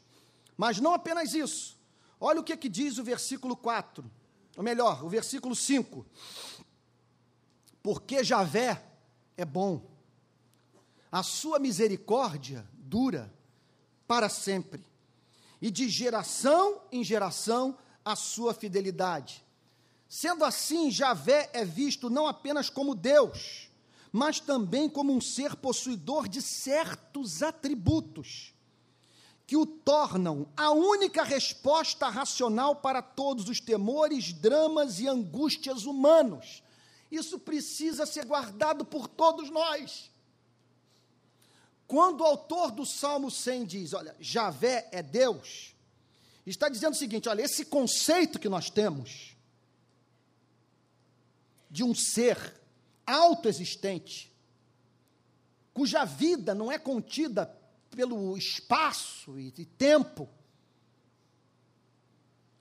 Mas 0.55 0.79
não 0.79 0.93
apenas 0.93 1.33
isso. 1.33 1.77
Olha 2.21 2.39
o 2.39 2.43
que, 2.43 2.55
que 2.55 2.69
diz 2.69 2.97
o 2.99 3.03
versículo 3.03 3.57
4. 3.57 4.09
Ou 4.55 4.63
melhor, 4.63 5.03
o 5.03 5.09
versículo 5.09 5.53
5 5.53 6.05
porque 7.85 8.23
Javé 8.23 8.83
é 9.37 9.45
bom, 9.45 9.85
a 11.11 11.21
sua 11.21 11.59
misericórdia 11.59 12.67
dura 12.73 13.31
para 14.07 14.27
sempre, 14.27 14.83
e 15.61 15.69
de 15.69 15.87
geração 15.87 16.81
em 16.91 17.03
geração 17.03 17.77
a 18.03 18.15
sua 18.15 18.55
fidelidade. 18.55 19.45
Sendo 20.09 20.43
assim, 20.43 20.89
Javé 20.89 21.47
é 21.53 21.63
visto 21.63 22.09
não 22.09 22.25
apenas 22.25 22.71
como 22.71 22.95
Deus, 22.95 23.69
mas 24.11 24.39
também 24.39 24.89
como 24.89 25.13
um 25.13 25.21
ser 25.21 25.55
possuidor 25.55 26.27
de 26.27 26.41
certos 26.41 27.43
atributos 27.43 28.51
que 29.45 29.55
o 29.55 29.63
tornam 29.63 30.47
a 30.57 30.71
única 30.71 31.23
resposta 31.23 32.09
racional 32.09 32.77
para 32.77 33.03
todos 33.03 33.47
os 33.47 33.59
temores, 33.59 34.33
dramas 34.33 34.99
e 34.99 35.07
angústias 35.07 35.85
humanos 35.85 36.64
isso 37.15 37.39
precisa 37.39 38.05
ser 38.05 38.25
guardado 38.25 38.85
por 38.85 39.07
todos 39.07 39.49
nós. 39.49 40.11
Quando 41.87 42.21
o 42.21 42.25
autor 42.25 42.71
do 42.71 42.85
Salmo 42.85 43.29
100 43.29 43.65
diz, 43.65 43.93
olha, 43.93 44.15
Javé 44.19 44.89
é 44.91 45.03
Deus, 45.03 45.75
está 46.45 46.67
dizendo 46.69 46.93
o 46.93 46.97
seguinte, 46.97 47.29
olha, 47.29 47.41
esse 47.41 47.65
conceito 47.65 48.39
que 48.39 48.49
nós 48.49 48.69
temos 48.69 49.35
de 51.69 51.83
um 51.83 51.93
ser 51.93 52.37
autoexistente, 53.05 54.31
cuja 55.73 56.05
vida 56.05 56.55
não 56.55 56.71
é 56.71 56.79
contida 56.79 57.45
pelo 57.91 58.37
espaço 58.37 59.39
e 59.39 59.51
tempo, 59.77 60.29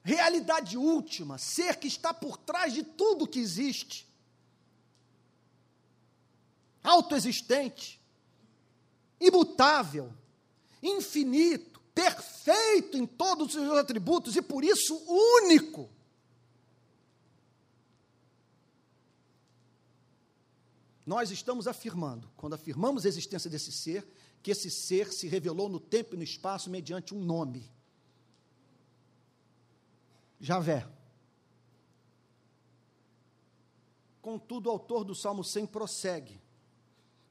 realidade 0.03 0.77
última, 0.77 1.39
ser 1.39 1.77
que 1.77 1.89
está 1.89 2.13
por 2.13 2.37
trás 2.37 2.73
de 2.75 2.83
tudo 2.83 3.27
que 3.27 3.39
existe, 3.39 4.07
autoexistente, 6.85 8.01
imutável, 9.21 10.13
infinito, 10.81 11.81
perfeito 11.93 12.97
em 12.97 13.07
todos 13.07 13.49
os 13.49 13.53
seus 13.55 13.79
atributos 13.79 14.37
e 14.37 14.43
por 14.43 14.63
isso 14.63 14.95
único. 15.09 15.91
nós 21.07 21.31
estamos 21.31 21.67
afirmando, 21.67 22.31
quando 22.37 22.55
afirmamos 22.55 23.05
a 23.05 23.09
existência 23.09 23.51
desse 23.51 23.71
ser, 23.73 24.07
que 24.43 24.51
esse 24.51 24.71
ser 24.71 25.13
se 25.13 25.27
revelou 25.27 25.69
no 25.69 25.81
tempo 25.81 26.15
e 26.15 26.19
no 26.19 26.25
espaço 26.25 26.71
mediante 26.71 27.15
um 27.15 27.21
nome. 27.21 27.71
Javé. 30.41 30.87
Contudo, 34.21 34.69
o 34.69 34.73
autor 34.73 35.05
do 35.05 35.15
Salmo 35.15 35.45
100 35.45 35.67
prossegue 35.67 36.41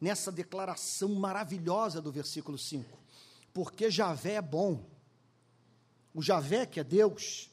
nessa 0.03 0.29
declaração 0.29 1.15
maravilhosa 1.15 2.01
do 2.01 2.11
versículo 2.11 2.57
5. 2.57 2.99
Porque 3.53 3.89
Javé 3.89 4.33
é 4.33 4.41
bom. 4.41 4.83
O 6.13 6.21
Javé, 6.21 6.65
que 6.65 6.81
é 6.81 6.83
Deus, 6.83 7.49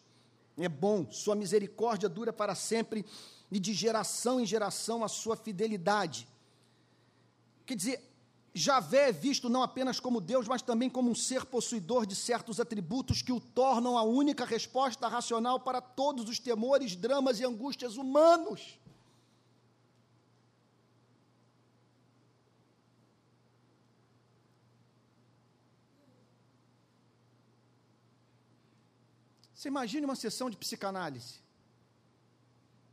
é 0.59 0.69
bom, 0.69 1.09
sua 1.13 1.37
misericórdia 1.37 2.09
dura 2.09 2.33
para 2.33 2.57
sempre 2.57 3.07
e 3.53 3.61
de 3.61 3.73
geração 3.73 4.41
em 4.41 4.45
geração 4.45 5.05
a 5.05 5.09
sua 5.09 5.37
fidelidade. 5.37 6.27
Quer 7.65 7.77
dizer, 7.77 8.03
Javé 8.53 9.11
é 9.11 9.13
visto 9.13 9.49
não 9.49 9.63
apenas 9.63 10.01
como 10.01 10.21
Deus, 10.21 10.49
mas 10.49 10.61
também 10.61 10.91
como 10.91 11.09
um 11.09 11.15
ser 11.15 11.45
possuidor 11.45 12.05
de 12.05 12.17
certos 12.17 12.59
atributos 12.59 13.23
que 13.23 13.33
o 13.33 13.41
tornam 13.41 13.97
a 13.97 14.03
única 14.03 14.45
resposta 14.45 15.07
racional 15.07 15.61
para 15.61 15.81
todos 15.81 16.29
os 16.29 16.41
temores, 16.41 16.97
dramas 16.97 17.39
e 17.39 17.45
angústias 17.45 17.97
humanos. 17.97 18.80
Você 29.61 29.69
imagine 29.69 30.07
uma 30.07 30.17
sessão 30.17 30.49
de 30.49 30.57
psicanálise. 30.57 31.35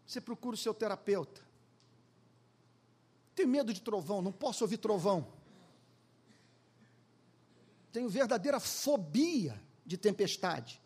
Você 0.05 0.19
procura 0.19 0.53
o 0.53 0.57
seu 0.57 0.73
terapeuta. 0.73 1.39
Tenho 3.33 3.47
medo 3.47 3.73
de 3.73 3.79
trovão, 3.79 4.21
não 4.21 4.33
posso 4.33 4.65
ouvir 4.65 4.75
trovão. 4.75 5.31
Tenho 7.89 8.09
verdadeira 8.09 8.59
fobia 8.59 9.63
de 9.85 9.97
tempestade. 9.97 10.81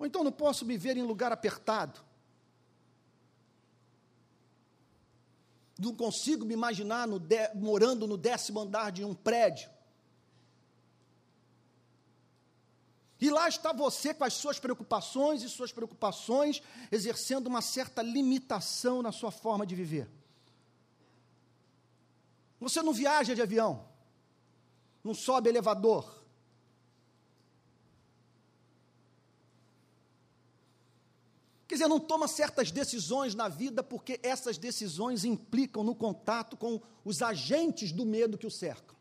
Ou 0.00 0.04
então 0.04 0.24
não 0.24 0.32
posso 0.32 0.66
me 0.66 0.76
ver 0.76 0.96
em 0.96 1.04
lugar 1.04 1.30
apertado. 1.30 2.00
Não 5.78 5.94
consigo 5.94 6.44
me 6.44 6.54
imaginar 6.54 7.06
no 7.06 7.20
de, 7.20 7.54
morando 7.54 8.04
no 8.08 8.16
décimo 8.16 8.58
andar 8.58 8.90
de 8.90 9.04
um 9.04 9.14
prédio. 9.14 9.70
E 13.22 13.30
lá 13.30 13.48
está 13.48 13.72
você 13.72 14.12
com 14.12 14.24
as 14.24 14.34
suas 14.34 14.58
preocupações 14.58 15.44
e 15.44 15.48
suas 15.48 15.70
preocupações, 15.70 16.60
exercendo 16.90 17.46
uma 17.46 17.62
certa 17.62 18.02
limitação 18.02 19.00
na 19.00 19.12
sua 19.12 19.30
forma 19.30 19.64
de 19.64 19.76
viver. 19.76 20.10
Você 22.58 22.82
não 22.82 22.92
viaja 22.92 23.32
de 23.32 23.40
avião, 23.40 23.88
não 25.04 25.14
sobe 25.14 25.48
elevador. 25.48 26.24
Quer 31.68 31.76
dizer, 31.76 31.86
não 31.86 32.00
toma 32.00 32.26
certas 32.26 32.72
decisões 32.72 33.36
na 33.36 33.46
vida 33.46 33.84
porque 33.84 34.18
essas 34.24 34.58
decisões 34.58 35.24
implicam 35.24 35.84
no 35.84 35.94
contato 35.94 36.56
com 36.56 36.82
os 37.04 37.22
agentes 37.22 37.92
do 37.92 38.04
medo 38.04 38.36
que 38.36 38.48
o 38.48 38.50
cercam. 38.50 38.96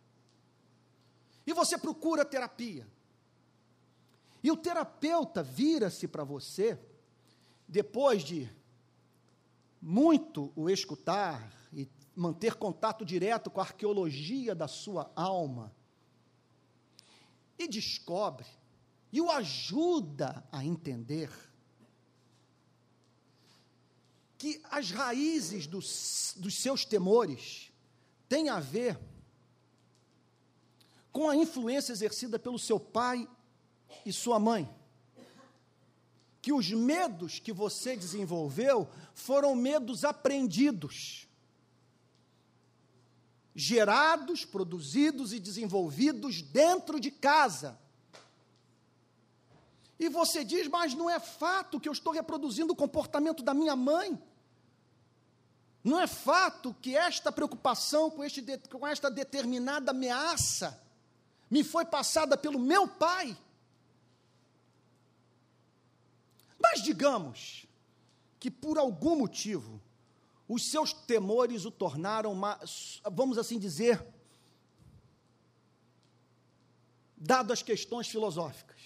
E 1.48 1.54
você 1.54 1.76
procura 1.76 2.24
terapia. 2.24 2.88
E 4.44 4.50
o 4.50 4.58
terapeuta 4.58 5.44
vira-se 5.44 6.08
para 6.08 6.24
você, 6.24 6.80
depois 7.68 8.24
de 8.24 8.50
muito 9.82 10.52
o 10.56 10.70
escutar 10.70 11.52
e 11.72 11.88
manter 12.16 12.56
contato 12.56 13.06
direto 13.06 13.50
com 13.50 13.60
a 13.60 13.64
arqueologia 13.64 14.54
da 14.56 14.68
sua 14.68 15.12
alma, 15.16 15.74
e 17.58 17.68
descobre, 17.68 18.48
e 19.12 19.22
o 19.22 19.30
ajuda 19.30 20.44
a 20.52 20.66
entender, 20.66 21.30
que 24.38 24.60
as 24.72 24.90
raízes 24.90 25.68
dos, 25.68 26.34
dos 26.38 26.56
seus 26.56 26.84
temores 26.84 27.72
têm 28.28 28.50
a 28.50 28.60
ver 28.60 29.00
com 31.12 31.30
a 31.30 31.36
influência 31.36 31.92
exercida 31.92 32.40
pelo 32.40 32.58
seu 32.58 32.80
pai 32.80 33.30
e 34.06 34.12
sua 34.12 34.40
mãe. 34.40 34.70
Que 36.42 36.52
os 36.52 36.72
medos 36.72 37.40
que 37.40 37.54
você 37.54 37.96
desenvolveu 37.96 38.90
foram 39.14 39.56
medos 39.56 40.04
aprendidos, 40.04 41.28
gerados, 43.54 44.44
produzidos 44.44 45.34
e 45.34 45.40
desenvolvidos 45.40 46.42
dentro 46.42 47.00
de 47.00 47.12
casa. 47.12 47.80
E 50.00 50.10
você 50.10 50.44
diz, 50.44 50.68
mas 50.68 50.96
não 50.96 51.08
é 51.08 51.20
fato 51.20 51.80
que 51.80 51.88
eu 51.88 51.94
estou 51.94 52.12
reproduzindo 52.12 52.74
o 52.74 52.76
comportamento 52.76 53.44
da 53.44 53.54
minha 53.54 53.76
mãe. 53.76 54.20
Não 55.84 56.00
é 56.00 56.08
fato 56.08 56.76
que 56.82 56.96
esta 56.96 57.32
preocupação 57.32 58.10
com, 58.10 58.24
este, 58.24 58.42
com 58.70 58.86
esta 58.86 59.10
determinada 59.10 59.92
ameaça 59.92 60.82
me 61.50 61.64
foi 61.64 61.86
passada 61.86 62.38
pelo 62.38 62.58
meu 62.58 62.88
pai. 62.88 63.38
Mas 66.62 66.82
digamos 66.82 67.66
que 68.40 68.52
por 68.52 68.78
algum 68.78 69.16
motivo 69.16 69.82
os 70.48 70.70
seus 70.70 70.92
temores 70.94 71.66
o 71.66 71.72
tornaram, 71.72 72.40
vamos 73.14 73.38
assim 73.38 73.58
dizer, 73.58 74.06
dado 77.16 77.54
as 77.54 77.64
questões 77.64 78.08
filosóficas. 78.08 78.82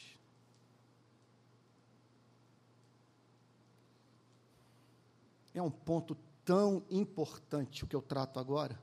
É 5.54 5.62
um 5.62 5.72
ponto 5.72 6.16
tão 6.44 6.86
importante 6.90 7.84
o 7.84 7.88
que 7.88 7.96
eu 7.96 8.02
trato 8.02 8.40
agora. 8.40 8.80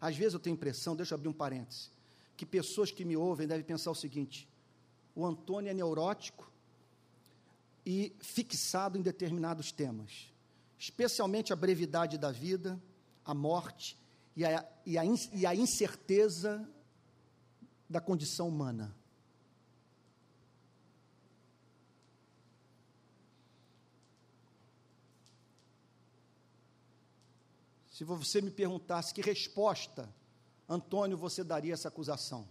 Às 0.00 0.16
vezes 0.16 0.34
eu 0.34 0.40
tenho 0.40 0.54
a 0.54 0.58
impressão, 0.58 0.94
deixa 0.94 1.14
eu 1.14 1.16
abrir 1.16 1.28
um 1.28 1.32
parêntese, 1.32 1.90
que 2.36 2.46
pessoas 2.46 2.92
que 2.92 3.04
me 3.04 3.16
ouvem 3.16 3.48
devem 3.48 3.64
pensar 3.64 3.90
o 3.90 3.94
seguinte: 3.94 4.48
o 5.18 5.26
Antônio 5.26 5.68
é 5.68 5.74
neurótico 5.74 6.48
e 7.84 8.14
fixado 8.20 8.96
em 8.96 9.02
determinados 9.02 9.72
temas, 9.72 10.32
especialmente 10.78 11.52
a 11.52 11.56
brevidade 11.56 12.16
da 12.16 12.30
vida, 12.30 12.80
a 13.24 13.34
morte 13.34 13.98
e 14.36 14.44
a, 14.44 14.64
e 14.86 14.96
a, 14.96 15.02
e 15.32 15.44
a 15.44 15.56
incerteza 15.56 16.64
da 17.90 18.00
condição 18.00 18.46
humana. 18.46 18.96
Se 27.90 28.04
você 28.04 28.40
me 28.40 28.52
perguntasse 28.52 29.12
que 29.12 29.20
resposta, 29.20 30.08
Antônio, 30.68 31.16
você 31.16 31.42
daria 31.42 31.74
essa 31.74 31.88
acusação? 31.88 32.46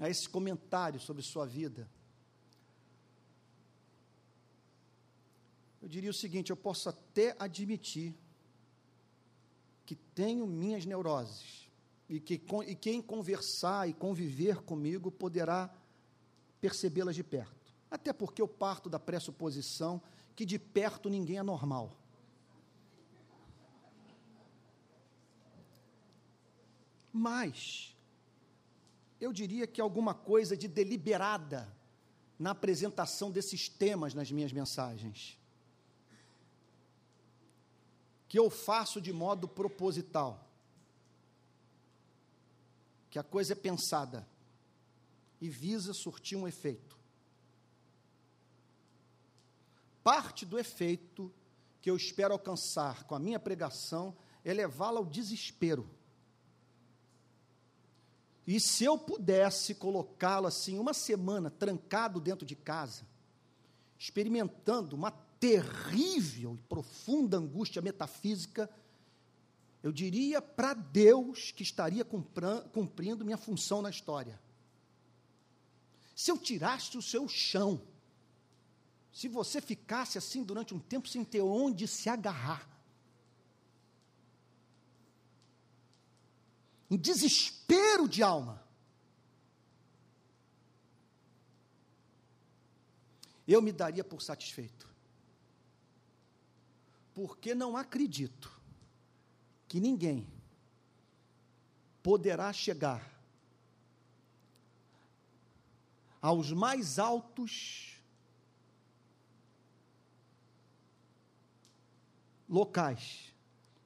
A 0.00 0.08
esse 0.08 0.28
comentário 0.28 0.98
sobre 0.98 1.22
sua 1.22 1.46
vida. 1.46 1.88
Eu 5.80 5.88
diria 5.88 6.10
o 6.10 6.14
seguinte: 6.14 6.50
eu 6.50 6.56
posso 6.56 6.88
até 6.88 7.36
admitir 7.38 8.14
que 9.84 9.94
tenho 9.94 10.46
minhas 10.46 10.86
neuroses, 10.86 11.68
e 12.08 12.18
que 12.18 12.40
e 12.66 12.74
quem 12.74 13.02
conversar 13.02 13.88
e 13.88 13.92
conviver 13.92 14.62
comigo 14.62 15.10
poderá 15.10 15.72
percebê-las 16.60 17.14
de 17.14 17.22
perto. 17.22 17.72
Até 17.90 18.12
porque 18.12 18.40
eu 18.40 18.48
parto 18.48 18.88
da 18.88 18.98
pressuposição 18.98 20.00
que 20.36 20.44
de 20.44 20.58
perto 20.58 21.08
ninguém 21.08 21.38
é 21.38 21.42
normal. 21.42 21.96
Mas, 27.12 27.96
eu 29.20 29.32
diria 29.32 29.66
que 29.66 29.80
alguma 29.80 30.14
coisa 30.14 30.56
de 30.56 30.66
deliberada 30.66 31.70
na 32.38 32.52
apresentação 32.52 33.30
desses 33.30 33.68
temas 33.68 34.14
nas 34.14 34.32
minhas 34.32 34.50
mensagens. 34.50 35.38
Que 38.26 38.38
eu 38.38 38.48
faço 38.48 39.00
de 39.00 39.12
modo 39.12 39.46
proposital. 39.46 40.48
Que 43.10 43.18
a 43.18 43.22
coisa 43.22 43.52
é 43.52 43.56
pensada 43.56 44.26
e 45.40 45.50
visa 45.50 45.92
surtir 45.92 46.38
um 46.38 46.48
efeito. 46.48 46.96
Parte 50.02 50.46
do 50.46 50.58
efeito 50.58 51.30
que 51.82 51.90
eu 51.90 51.96
espero 51.96 52.32
alcançar 52.32 53.04
com 53.04 53.14
a 53.14 53.18
minha 53.18 53.38
pregação 53.38 54.16
é 54.44 54.54
levá-la 54.54 54.98
ao 54.98 55.04
desespero 55.04 55.88
e 58.52 58.58
se 58.58 58.82
eu 58.82 58.98
pudesse 58.98 59.76
colocá-lo 59.76 60.48
assim, 60.48 60.76
uma 60.76 60.92
semana, 60.92 61.50
trancado 61.50 62.20
dentro 62.20 62.44
de 62.44 62.56
casa, 62.56 63.06
experimentando 63.96 64.96
uma 64.96 65.12
terrível 65.12 66.56
e 66.56 66.68
profunda 66.68 67.36
angústia 67.36 67.80
metafísica, 67.80 68.68
eu 69.80 69.92
diria 69.92 70.42
para 70.42 70.74
Deus 70.74 71.52
que 71.52 71.62
estaria 71.62 72.04
cumprindo 72.04 73.24
minha 73.24 73.38
função 73.38 73.80
na 73.80 73.88
história. 73.88 74.36
Se 76.16 76.32
eu 76.32 76.36
tirasse 76.36 76.98
o 76.98 77.02
seu 77.02 77.28
chão, 77.28 77.80
se 79.12 79.28
você 79.28 79.60
ficasse 79.60 80.18
assim 80.18 80.42
durante 80.42 80.74
um 80.74 80.80
tempo 80.80 81.08
sem 81.08 81.24
ter 81.24 81.40
onde 81.40 81.86
se 81.86 82.08
agarrar, 82.08 82.68
em 86.90 86.96
desespero 86.96 88.08
de 88.08 88.22
alma, 88.22 88.60
eu 93.46 93.62
me 93.62 93.72
daria 93.72 94.02
por 94.02 94.20
satisfeito. 94.20 94.88
Porque 97.14 97.54
não 97.54 97.76
acredito 97.76 98.60
que 99.68 99.78
ninguém 99.78 100.26
poderá 102.02 102.52
chegar 102.52 103.08
aos 106.20 106.52
mais 106.52 106.98
altos 106.98 107.96
locais 112.48 113.32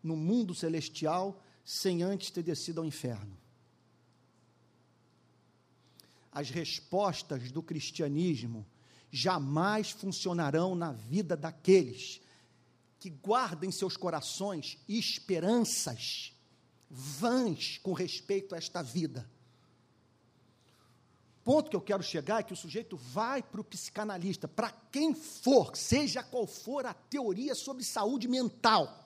no 0.03 0.17
mundo 0.17 0.55
celestial 0.55 1.43
sem 1.64 2.03
antes 2.03 2.31
ter 2.31 2.42
descido 2.42 2.81
ao 2.81 2.87
inferno. 2.87 3.37
As 6.31 6.50
respostas 6.50 7.50
do 7.50 7.62
cristianismo 7.62 8.66
jamais 9.11 9.90
funcionarão 9.90 10.74
na 10.74 10.92
vida 10.92 11.37
daqueles 11.37 12.20
que 12.98 13.09
guardam 13.09 13.68
em 13.68 13.72
seus 13.72 13.96
corações 13.96 14.79
esperanças 14.88 16.33
vãs 16.90 17.79
com 17.79 17.92
respeito 17.92 18.55
a 18.55 18.59
esta 18.59 18.83
vida. 18.83 19.29
Ponto 21.44 21.68
que 21.68 21.77
eu 21.77 21.81
quero 21.81 22.03
chegar 22.03 22.40
é 22.40 22.42
que 22.42 22.55
o 22.55 22.57
sujeito 22.57 22.96
vai 22.96 23.42
para 23.42 23.61
o 23.61 23.64
psicanalista, 23.64 24.48
para 24.48 24.70
quem 24.90 25.14
for, 25.14 25.77
seja 25.77 26.22
qual 26.22 26.46
for 26.46 26.87
a 26.87 26.94
teoria 26.94 27.55
sobre 27.55 27.85
saúde 27.85 28.27
mental. 28.27 29.04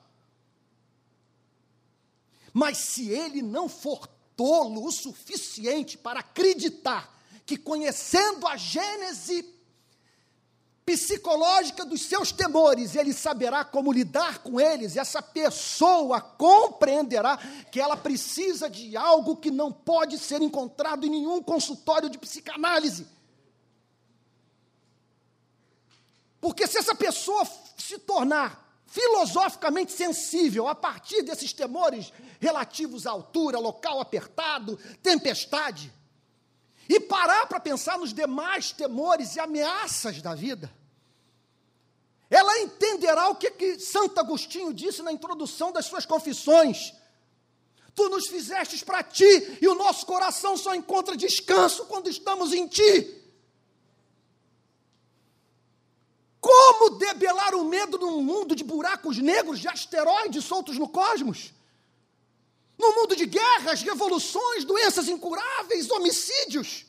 Mas 2.53 2.77
se 2.77 3.09
ele 3.09 3.41
não 3.41 3.69
for 3.69 4.07
tolo 4.35 4.85
o 4.85 4.91
suficiente 4.91 5.97
para 5.97 6.21
acreditar 6.21 7.17
que 7.45 7.57
conhecendo 7.57 8.47
a 8.47 8.55
Gênese 8.55 9.59
psicológica 10.85 11.85
dos 11.85 12.01
seus 12.01 12.31
temores, 12.31 12.95
ele 12.95 13.13
saberá 13.13 13.63
como 13.63 13.91
lidar 13.91 14.39
com 14.39 14.59
eles, 14.59 14.97
essa 14.97 15.21
pessoa 15.21 16.19
compreenderá 16.19 17.37
que 17.71 17.79
ela 17.79 17.95
precisa 17.95 18.67
de 18.69 18.97
algo 18.97 19.35
que 19.35 19.51
não 19.51 19.71
pode 19.71 20.17
ser 20.17 20.41
encontrado 20.41 21.05
em 21.05 21.09
nenhum 21.11 21.43
consultório 21.43 22.09
de 22.09 22.17
psicanálise. 22.17 23.05
Porque 26.41 26.65
se 26.65 26.77
essa 26.77 26.95
pessoa 26.95 27.47
se 27.77 27.99
tornar 27.99 28.68
filosoficamente 28.89 29.91
sensível 29.91 30.67
a 30.67 30.75
partir 30.75 31.21
desses 31.21 31.53
temores 31.53 32.11
relativos 32.39 33.05
à 33.05 33.11
altura, 33.11 33.59
local 33.59 33.99
apertado, 33.99 34.77
tempestade, 35.01 35.93
e 36.87 36.99
parar 36.99 37.45
para 37.45 37.59
pensar 37.59 37.99
nos 37.99 38.13
demais 38.13 38.71
temores 38.71 39.35
e 39.35 39.39
ameaças 39.39 40.21
da 40.21 40.33
vida, 40.33 40.73
ela 42.29 42.59
entenderá 42.59 43.29
o 43.29 43.35
que, 43.35 43.51
que 43.51 43.79
Santo 43.79 44.19
Agostinho 44.19 44.73
disse 44.73 45.01
na 45.03 45.11
introdução 45.11 45.71
das 45.71 45.85
suas 45.85 46.05
confissões. 46.05 46.93
Tu 47.93 48.09
nos 48.09 48.27
fizestes 48.27 48.83
para 48.83 49.03
ti, 49.03 49.57
e 49.61 49.67
o 49.67 49.75
nosso 49.75 50.05
coração 50.05 50.55
só 50.57 50.73
encontra 50.73 51.17
descanso 51.17 51.85
quando 51.85 52.09
estamos 52.09 52.53
em 52.53 52.67
ti. 52.67 53.19
Debelar 56.97 57.55
o 57.55 57.63
medo 57.65 57.97
num 57.97 58.21
mundo 58.21 58.55
de 58.55 58.63
buracos 58.63 59.17
negros, 59.17 59.59
de 59.59 59.67
asteroides 59.67 60.45
soltos 60.45 60.77
no 60.77 60.87
cosmos? 60.87 61.53
Num 62.77 62.95
mundo 62.95 63.15
de 63.15 63.25
guerras, 63.25 63.81
revoluções, 63.81 64.63
doenças 64.63 65.07
incuráveis, 65.07 65.89
homicídios. 65.91 66.85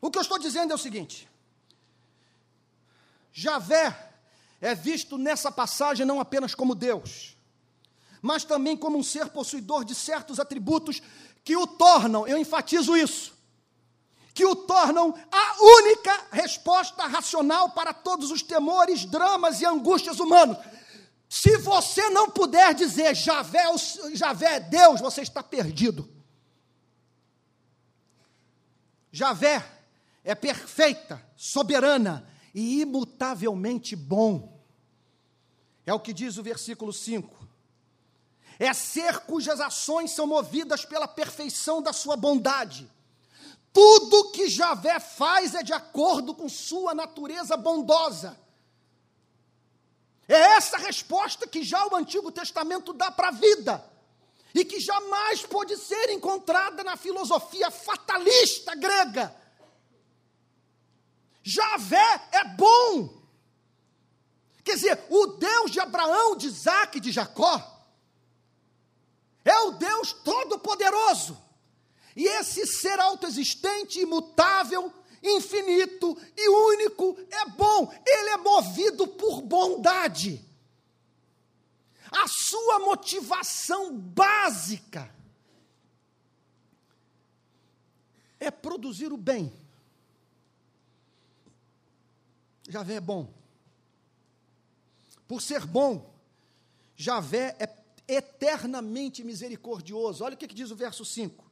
O 0.00 0.10
que 0.10 0.18
eu 0.18 0.22
estou 0.22 0.38
dizendo 0.38 0.72
é 0.72 0.74
o 0.74 0.78
seguinte: 0.78 1.28
Javé 3.32 4.12
é 4.60 4.74
visto 4.74 5.16
nessa 5.16 5.50
passagem 5.50 6.04
não 6.04 6.20
apenas 6.20 6.54
como 6.54 6.74
Deus, 6.74 7.36
mas 8.20 8.44
também 8.44 8.76
como 8.76 8.98
um 8.98 9.02
ser 9.02 9.28
possuidor 9.28 9.84
de 9.84 9.94
certos 9.94 10.40
atributos 10.40 11.00
que 11.44 11.56
o 11.56 11.66
tornam, 11.66 12.26
eu 12.26 12.36
enfatizo 12.36 12.96
isso, 12.96 13.37
que 14.38 14.46
o 14.46 14.54
tornam 14.54 15.12
a 15.32 15.56
única 15.60 16.28
resposta 16.30 17.08
racional 17.08 17.72
para 17.72 17.92
todos 17.92 18.30
os 18.30 18.40
temores, 18.40 19.04
dramas 19.04 19.60
e 19.60 19.66
angústias 19.66 20.20
humanos. 20.20 20.56
Se 21.28 21.56
você 21.56 22.08
não 22.10 22.30
puder 22.30 22.72
dizer 22.72 23.16
Javé, 23.16 23.64
Javé 24.14 24.54
é 24.54 24.60
Deus, 24.60 25.00
você 25.00 25.22
está 25.22 25.42
perdido. 25.42 26.08
Javé 29.10 29.68
é 30.22 30.36
perfeita, 30.36 31.20
soberana 31.36 32.24
e 32.54 32.82
imutavelmente 32.82 33.96
bom. 33.96 34.56
É 35.84 35.92
o 35.92 35.98
que 35.98 36.12
diz 36.12 36.38
o 36.38 36.44
versículo 36.44 36.92
5. 36.92 37.36
É 38.56 38.72
ser 38.72 39.18
cujas 39.20 39.60
ações 39.60 40.12
são 40.12 40.28
movidas 40.28 40.84
pela 40.84 41.08
perfeição 41.08 41.82
da 41.82 41.92
sua 41.92 42.16
bondade. 42.16 42.88
Tudo 43.78 44.32
que 44.32 44.48
Javé 44.48 44.98
faz 44.98 45.54
é 45.54 45.62
de 45.62 45.72
acordo 45.72 46.34
com 46.34 46.48
sua 46.48 46.92
natureza 46.92 47.56
bondosa. 47.56 48.36
É 50.26 50.34
essa 50.56 50.76
resposta 50.78 51.46
que 51.46 51.62
já 51.62 51.86
o 51.86 51.94
Antigo 51.94 52.32
Testamento 52.32 52.92
dá 52.92 53.08
para 53.12 53.28
a 53.28 53.30
vida 53.30 53.88
e 54.52 54.64
que 54.64 54.80
jamais 54.80 55.46
pode 55.46 55.76
ser 55.76 56.10
encontrada 56.10 56.82
na 56.82 56.96
filosofia 56.96 57.70
fatalista 57.70 58.74
grega 58.74 59.32
Javé 61.40 62.28
é 62.32 62.44
bom. 62.56 63.22
Quer 64.64 64.74
dizer, 64.74 65.06
o 65.08 65.28
Deus 65.28 65.70
de 65.70 65.78
Abraão, 65.78 66.34
de 66.34 66.48
Isaac 66.48 66.98
e 66.98 67.00
de 67.00 67.12
Jacó 67.12 67.80
é 69.44 69.56
o 69.60 69.70
Deus 69.70 70.12
todo-poderoso. 70.12 71.47
E 72.18 72.26
esse 72.26 72.66
ser 72.66 72.98
autoexistente, 72.98 74.00
imutável, 74.00 74.92
infinito 75.22 76.18
e 76.36 76.48
único 76.48 77.16
é 77.30 77.48
bom. 77.50 77.94
Ele 78.04 78.30
é 78.30 78.36
movido 78.38 79.06
por 79.06 79.40
bondade. 79.40 80.44
A 82.10 82.26
sua 82.26 82.80
motivação 82.80 83.96
básica 83.96 85.14
é 88.40 88.50
produzir 88.50 89.12
o 89.12 89.16
bem. 89.16 89.52
Javé 92.68 92.94
é 92.94 93.00
bom. 93.00 93.32
Por 95.28 95.40
ser 95.40 95.64
bom, 95.64 96.12
Javé 96.96 97.54
é 97.60 97.78
eternamente 98.08 99.22
misericordioso. 99.22 100.24
Olha 100.24 100.34
o 100.34 100.36
que, 100.36 100.48
que 100.48 100.54
diz 100.54 100.72
o 100.72 100.76
verso 100.76 101.04
5. 101.04 101.47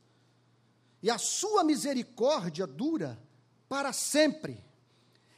E 1.02 1.10
a 1.10 1.18
sua 1.18 1.62
misericórdia 1.62 2.66
dura 2.66 3.18
para 3.68 3.92
sempre. 3.92 4.64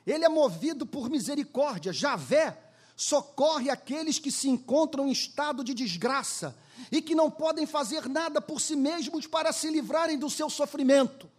Ele 0.07 0.25
é 0.25 0.29
movido 0.29 0.87
por 0.87 1.11
misericórdia. 1.11 1.93
Javé 1.93 2.57
socorre 2.97 3.71
aqueles 3.71 4.19
que 4.19 4.31
se 4.33 4.49
encontram 4.49 5.07
em 5.07 5.13
estado 5.13 5.63
de 5.63 5.75
desgraça 5.75 6.57
e 6.91 7.01
que 7.03 7.15
não 7.15 7.31
podem 7.31 7.67
fazer 7.67 8.09
nada 8.09 8.41
por 8.41 8.61
si 8.61 8.75
mesmos 8.75 9.27
para 9.27 9.53
se 9.53 9.71
livrarem 9.71 10.19
do 10.19 10.31
seu 10.31 10.49
sofrimento. 10.49 11.31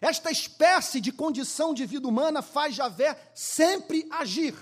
Esta 0.00 0.30
espécie 0.30 1.00
de 1.00 1.12
condição 1.12 1.72
de 1.72 1.86
vida 1.86 2.08
humana 2.08 2.42
faz 2.42 2.74
Javé 2.74 3.16
sempre 3.34 4.06
agir. 4.10 4.54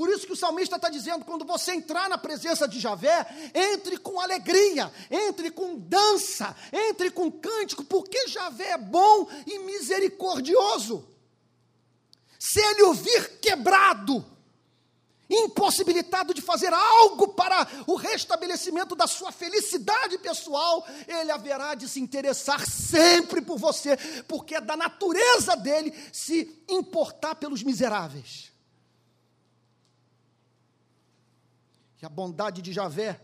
Por 0.00 0.08
isso 0.08 0.26
que 0.26 0.32
o 0.32 0.36
salmista 0.36 0.76
está 0.76 0.88
dizendo: 0.88 1.26
quando 1.26 1.44
você 1.44 1.72
entrar 1.72 2.08
na 2.08 2.16
presença 2.16 2.66
de 2.66 2.80
Javé, 2.80 3.26
entre 3.54 3.98
com 3.98 4.18
alegria, 4.18 4.90
entre 5.10 5.50
com 5.50 5.76
dança, 5.76 6.56
entre 6.72 7.10
com 7.10 7.30
cântico, 7.30 7.84
porque 7.84 8.26
Javé 8.26 8.70
é 8.70 8.78
bom 8.78 9.28
e 9.46 9.58
misericordioso. 9.58 11.06
Se 12.38 12.58
ele 12.58 12.84
o 12.84 12.94
vir 12.94 13.40
quebrado, 13.40 14.24
impossibilitado 15.28 16.32
de 16.32 16.40
fazer 16.40 16.72
algo 16.72 17.34
para 17.34 17.68
o 17.86 17.94
restabelecimento 17.94 18.96
da 18.96 19.06
sua 19.06 19.30
felicidade 19.30 20.16
pessoal, 20.16 20.82
ele 21.06 21.30
haverá 21.30 21.74
de 21.74 21.86
se 21.86 22.00
interessar 22.00 22.66
sempre 22.66 23.42
por 23.42 23.58
você, 23.58 23.98
porque 24.26 24.54
é 24.54 24.62
da 24.62 24.78
natureza 24.78 25.54
dele 25.56 25.92
se 26.10 26.64
importar 26.70 27.34
pelos 27.34 27.62
miseráveis. 27.62 28.49
E 32.00 32.06
a 32.06 32.08
bondade 32.08 32.62
de 32.62 32.72
Javé 32.72 33.20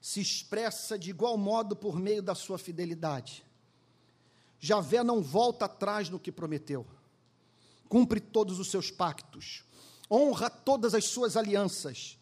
se 0.00 0.20
expressa 0.20 0.98
de 0.98 1.10
igual 1.10 1.36
modo 1.36 1.74
por 1.74 1.98
meio 1.98 2.22
da 2.22 2.34
sua 2.34 2.58
fidelidade. 2.58 3.44
Javé 4.60 5.02
não 5.02 5.22
volta 5.22 5.64
atrás 5.64 6.08
no 6.08 6.20
que 6.20 6.30
prometeu, 6.30 6.86
cumpre 7.88 8.20
todos 8.20 8.58
os 8.58 8.70
seus 8.70 8.90
pactos, 8.90 9.64
honra 10.10 10.48
todas 10.48 10.94
as 10.94 11.06
suas 11.06 11.36
alianças. 11.36 12.18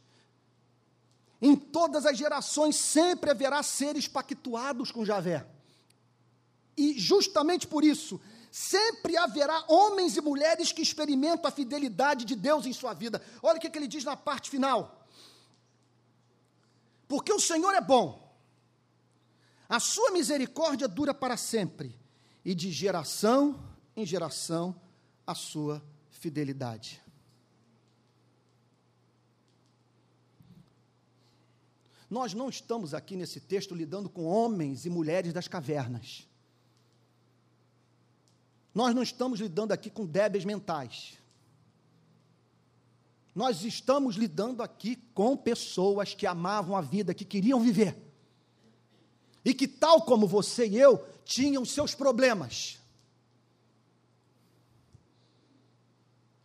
Em 1.40 1.56
todas 1.56 2.06
as 2.06 2.16
gerações 2.16 2.76
sempre 2.76 3.30
haverá 3.30 3.62
seres 3.62 4.06
pactuados 4.06 4.92
com 4.92 5.04
Javé. 5.04 5.44
E 6.76 6.98
justamente 6.98 7.66
por 7.66 7.84
isso, 7.84 8.20
sempre 8.50 9.16
haverá 9.16 9.64
homens 9.68 10.16
e 10.16 10.20
mulheres 10.20 10.70
que 10.70 10.82
experimentam 10.82 11.48
a 11.48 11.52
fidelidade 11.52 12.24
de 12.24 12.36
Deus 12.36 12.64
em 12.64 12.72
sua 12.72 12.94
vida. 12.94 13.20
Olha 13.42 13.58
o 13.58 13.60
que, 13.60 13.68
que 13.68 13.76
ele 13.76 13.88
diz 13.88 14.04
na 14.04 14.16
parte 14.16 14.48
final. 14.48 15.01
Porque 17.12 17.30
o 17.30 17.38
Senhor 17.38 17.74
é 17.74 17.80
bom, 17.82 18.34
a 19.68 19.78
sua 19.78 20.12
misericórdia 20.12 20.88
dura 20.88 21.12
para 21.12 21.36
sempre, 21.36 21.94
e 22.42 22.54
de 22.54 22.72
geração 22.72 23.62
em 23.94 24.06
geração 24.06 24.74
a 25.26 25.34
sua 25.34 25.84
fidelidade. 26.10 27.02
Nós 32.08 32.32
não 32.32 32.48
estamos 32.48 32.94
aqui 32.94 33.14
nesse 33.14 33.40
texto 33.40 33.74
lidando 33.74 34.08
com 34.08 34.24
homens 34.24 34.86
e 34.86 34.88
mulheres 34.88 35.34
das 35.34 35.46
cavernas. 35.46 36.26
Nós 38.74 38.94
não 38.94 39.02
estamos 39.02 39.38
lidando 39.38 39.72
aqui 39.72 39.90
com 39.90 40.06
débeis 40.06 40.46
mentais. 40.46 41.18
Nós 43.34 43.64
estamos 43.64 44.16
lidando 44.16 44.62
aqui 44.62 44.96
com 45.14 45.36
pessoas 45.36 46.12
que 46.12 46.26
amavam 46.26 46.76
a 46.76 46.80
vida, 46.80 47.14
que 47.14 47.24
queriam 47.24 47.60
viver. 47.60 47.96
E 49.44 49.54
que, 49.54 49.66
tal 49.66 50.02
como 50.02 50.26
você 50.26 50.66
e 50.66 50.78
eu, 50.78 50.98
tinham 51.24 51.64
seus 51.64 51.94
problemas. 51.94 52.78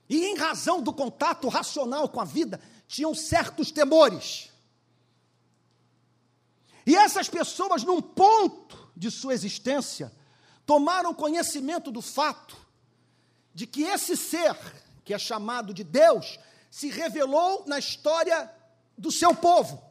E 0.09 0.25
em 0.25 0.37
razão 0.37 0.81
do 0.81 0.93
contato 0.93 1.49
racional 1.49 2.07
com 2.07 2.21
a 2.21 2.25
vida, 2.25 2.61
tinham 2.87 3.13
certos 3.13 3.71
temores. 3.71 4.49
E 6.85 6.95
essas 6.95 7.27
pessoas, 7.27 7.83
num 7.83 8.01
ponto 8.01 8.89
de 8.95 9.11
sua 9.11 9.33
existência, 9.33 10.11
tomaram 10.65 11.13
conhecimento 11.13 11.91
do 11.91 12.01
fato 12.01 12.55
de 13.53 13.67
que 13.67 13.83
esse 13.83 14.15
ser, 14.15 14.55
que 15.03 15.13
é 15.13 15.19
chamado 15.19 15.73
de 15.73 15.83
Deus, 15.83 16.39
se 16.77 16.89
revelou 16.89 17.65
na 17.65 17.79
história 17.79 18.53
do 18.95 19.11
seu 19.11 19.33
povo. 19.33 19.83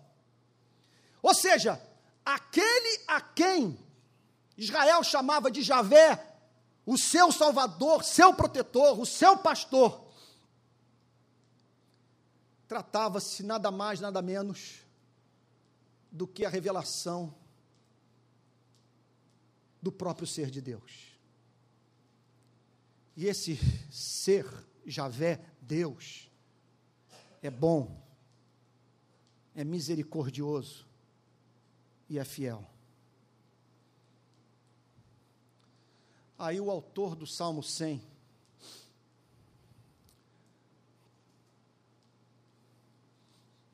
Ou 1.20 1.34
seja, 1.34 1.82
aquele 2.24 3.02
a 3.08 3.20
quem 3.20 3.76
Israel 4.56 5.02
chamava 5.02 5.50
de 5.50 5.62
Javé, 5.62 6.38
o 6.86 6.96
seu 6.96 7.32
salvador, 7.32 8.04
seu 8.04 8.32
protetor, 8.32 9.00
o 9.00 9.04
seu 9.04 9.36
pastor, 9.36 10.00
tratava-se 12.68 13.42
nada 13.42 13.72
mais, 13.72 13.98
nada 13.98 14.22
menos 14.22 14.76
do 16.12 16.24
que 16.24 16.44
a 16.44 16.48
revelação 16.48 17.34
do 19.82 19.90
próprio 19.90 20.24
ser 20.24 20.52
de 20.52 20.60
Deus. 20.60 21.18
E 23.16 23.26
esse 23.26 23.58
ser, 23.90 24.46
Javé, 24.86 25.40
Deus, 25.60 26.26
é 27.42 27.50
bom, 27.50 28.00
é 29.54 29.64
misericordioso 29.64 30.86
e 32.08 32.18
é 32.18 32.24
fiel. 32.24 32.64
Aí 36.38 36.60
o 36.60 36.70
autor 36.70 37.16
do 37.16 37.26
Salmo 37.26 37.62
100 37.62 38.02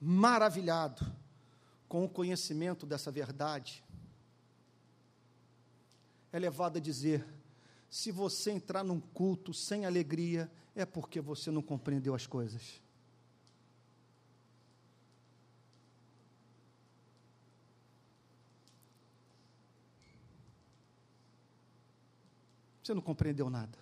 maravilhado 0.04 1.06
com 1.88 2.04
o 2.04 2.08
conhecimento 2.08 2.84
dessa 2.84 3.12
verdade, 3.12 3.84
é 6.32 6.38
levado 6.40 6.78
a 6.78 6.80
dizer: 6.80 7.24
se 7.88 8.10
você 8.10 8.50
entrar 8.50 8.82
num 8.82 8.98
culto 8.98 9.54
sem 9.54 9.86
alegria, 9.86 10.50
é 10.74 10.84
porque 10.84 11.20
você 11.20 11.52
não 11.52 11.62
compreendeu 11.62 12.16
as 12.16 12.26
coisas. 12.26 12.81
Você 22.82 22.92
não 22.92 23.02
compreendeu 23.02 23.48
nada. 23.48 23.78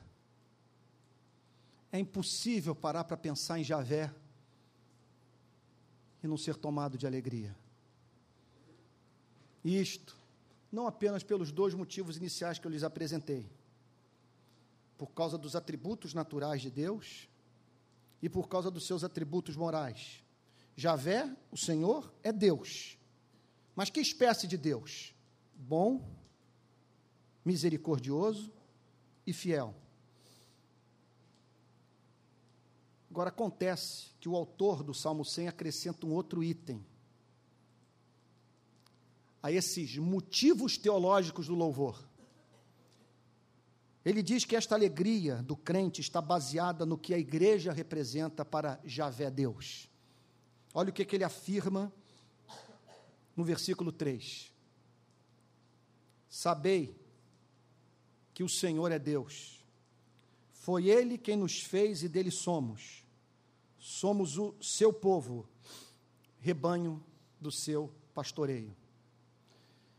É 1.91 1.99
impossível 1.99 2.75
parar 2.75 3.05
para 3.05 3.17
pensar 3.17 3.59
em 3.59 3.65
Javé 3.65 4.15
e 6.23 6.29
não 6.29 6.37
ser 6.37 6.57
tomado 6.57 6.99
de 6.99 7.07
alegria. 7.07 7.57
Isto, 9.65 10.17
não 10.71 10.87
apenas 10.87 11.23
pelos 11.23 11.51
dois 11.51 11.75
motivos 11.75 12.17
iniciais 12.17 12.59
que 12.59 12.67
eu 12.67 12.71
lhes 12.71 12.85
apresentei, 12.85 13.51
por 14.97 15.09
causa 15.13 15.37
dos 15.37 15.57
atributos 15.57 16.15
naturais 16.15 16.61
de 16.61 16.71
Deus 16.71 17.29
e 18.23 18.29
por 18.29 18.49
causa 18.49 18.71
dos 18.71 18.87
seus 18.87 19.03
atributos 19.03 19.57
morais. 19.57 20.23
Javé, 20.77 21.35
o 21.51 21.57
Senhor, 21.57 22.13
é 22.23 22.33
Deus. 22.33 22.99
Mas 23.75 23.91
que 23.91 24.01
espécie 24.01 24.47
de 24.47 24.57
Deus? 24.57 25.15
Bom, 25.55 26.07
misericordioso 27.45 28.53
e 29.31 29.33
fiel. 29.33 29.75
Agora 33.11 33.31
acontece 33.31 34.11
que 34.21 34.29
o 34.29 34.37
autor 34.37 34.83
do 34.83 34.95
Salmo 34.95 35.25
100 35.25 35.49
acrescenta 35.49 36.07
um 36.07 36.13
outro 36.13 36.45
item 36.45 36.85
a 39.43 39.51
esses 39.51 39.97
motivos 39.97 40.77
teológicos 40.77 41.47
do 41.47 41.55
louvor. 41.55 42.09
Ele 44.05 44.23
diz 44.23 44.45
que 44.45 44.55
esta 44.55 44.75
alegria 44.75 45.37
do 45.43 45.57
crente 45.57 46.01
está 46.01 46.21
baseada 46.21 46.87
no 46.87 46.97
que 46.97 47.13
a 47.13 47.19
igreja 47.19 47.73
representa 47.73 48.45
para 48.45 48.81
Javé 48.85 49.31
Deus. 49.31 49.89
Olha 50.73 50.91
o 50.91 50.93
que, 50.93 51.05
que 51.05 51.17
ele 51.17 51.25
afirma 51.25 51.93
no 53.37 53.43
versículo 53.43 53.91
3. 53.91 54.53
Sabei 56.29 56.95
que 58.33 58.43
o 58.43 58.49
Senhor 58.49 58.93
é 58.93 58.99
Deus. 58.99 59.65
Foi 60.53 60.89
Ele 60.89 61.17
quem 61.17 61.37
nos 61.37 61.61
fez 61.61 62.03
e 62.03 62.09
dele 62.09 62.31
somos. 62.31 63.05
Somos 63.79 64.37
o 64.37 64.55
seu 64.61 64.93
povo, 64.93 65.49
rebanho 66.39 67.03
do 67.41 67.51
seu 67.51 67.91
pastoreio. 68.15 68.77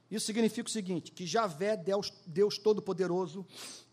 Isso 0.10 0.26
significa 0.26 0.70
o 0.70 0.72
seguinte: 0.72 1.12
que 1.12 1.26
Javé, 1.26 1.76
Deus, 1.76 2.14
Deus 2.28 2.58
Todo-Poderoso, 2.58 3.46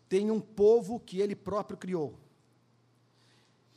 tem 0.08 0.30
um 0.30 0.40
povo 0.40 1.00
que 1.00 1.20
ele 1.20 1.34
próprio 1.36 1.78
criou. 1.78 2.18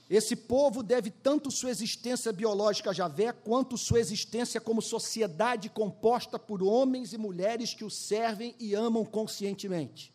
Esse 0.10 0.36
povo 0.36 0.84
deve 0.84 1.10
tanto 1.10 1.50
sua 1.50 1.70
existência 1.70 2.34
biológica 2.34 2.90
a 2.90 2.94
Javé, 2.94 3.32
quanto 3.32 3.78
sua 3.78 3.98
existência 3.98 4.60
como 4.60 4.82
sociedade 4.82 5.70
composta 5.70 6.38
por 6.38 6.62
homens 6.62 7.14
e 7.14 7.18
mulheres 7.18 7.74
que 7.74 7.86
o 7.86 7.90
servem 7.90 8.54
e 8.60 8.76
amam 8.76 9.06
conscientemente. 9.06 10.14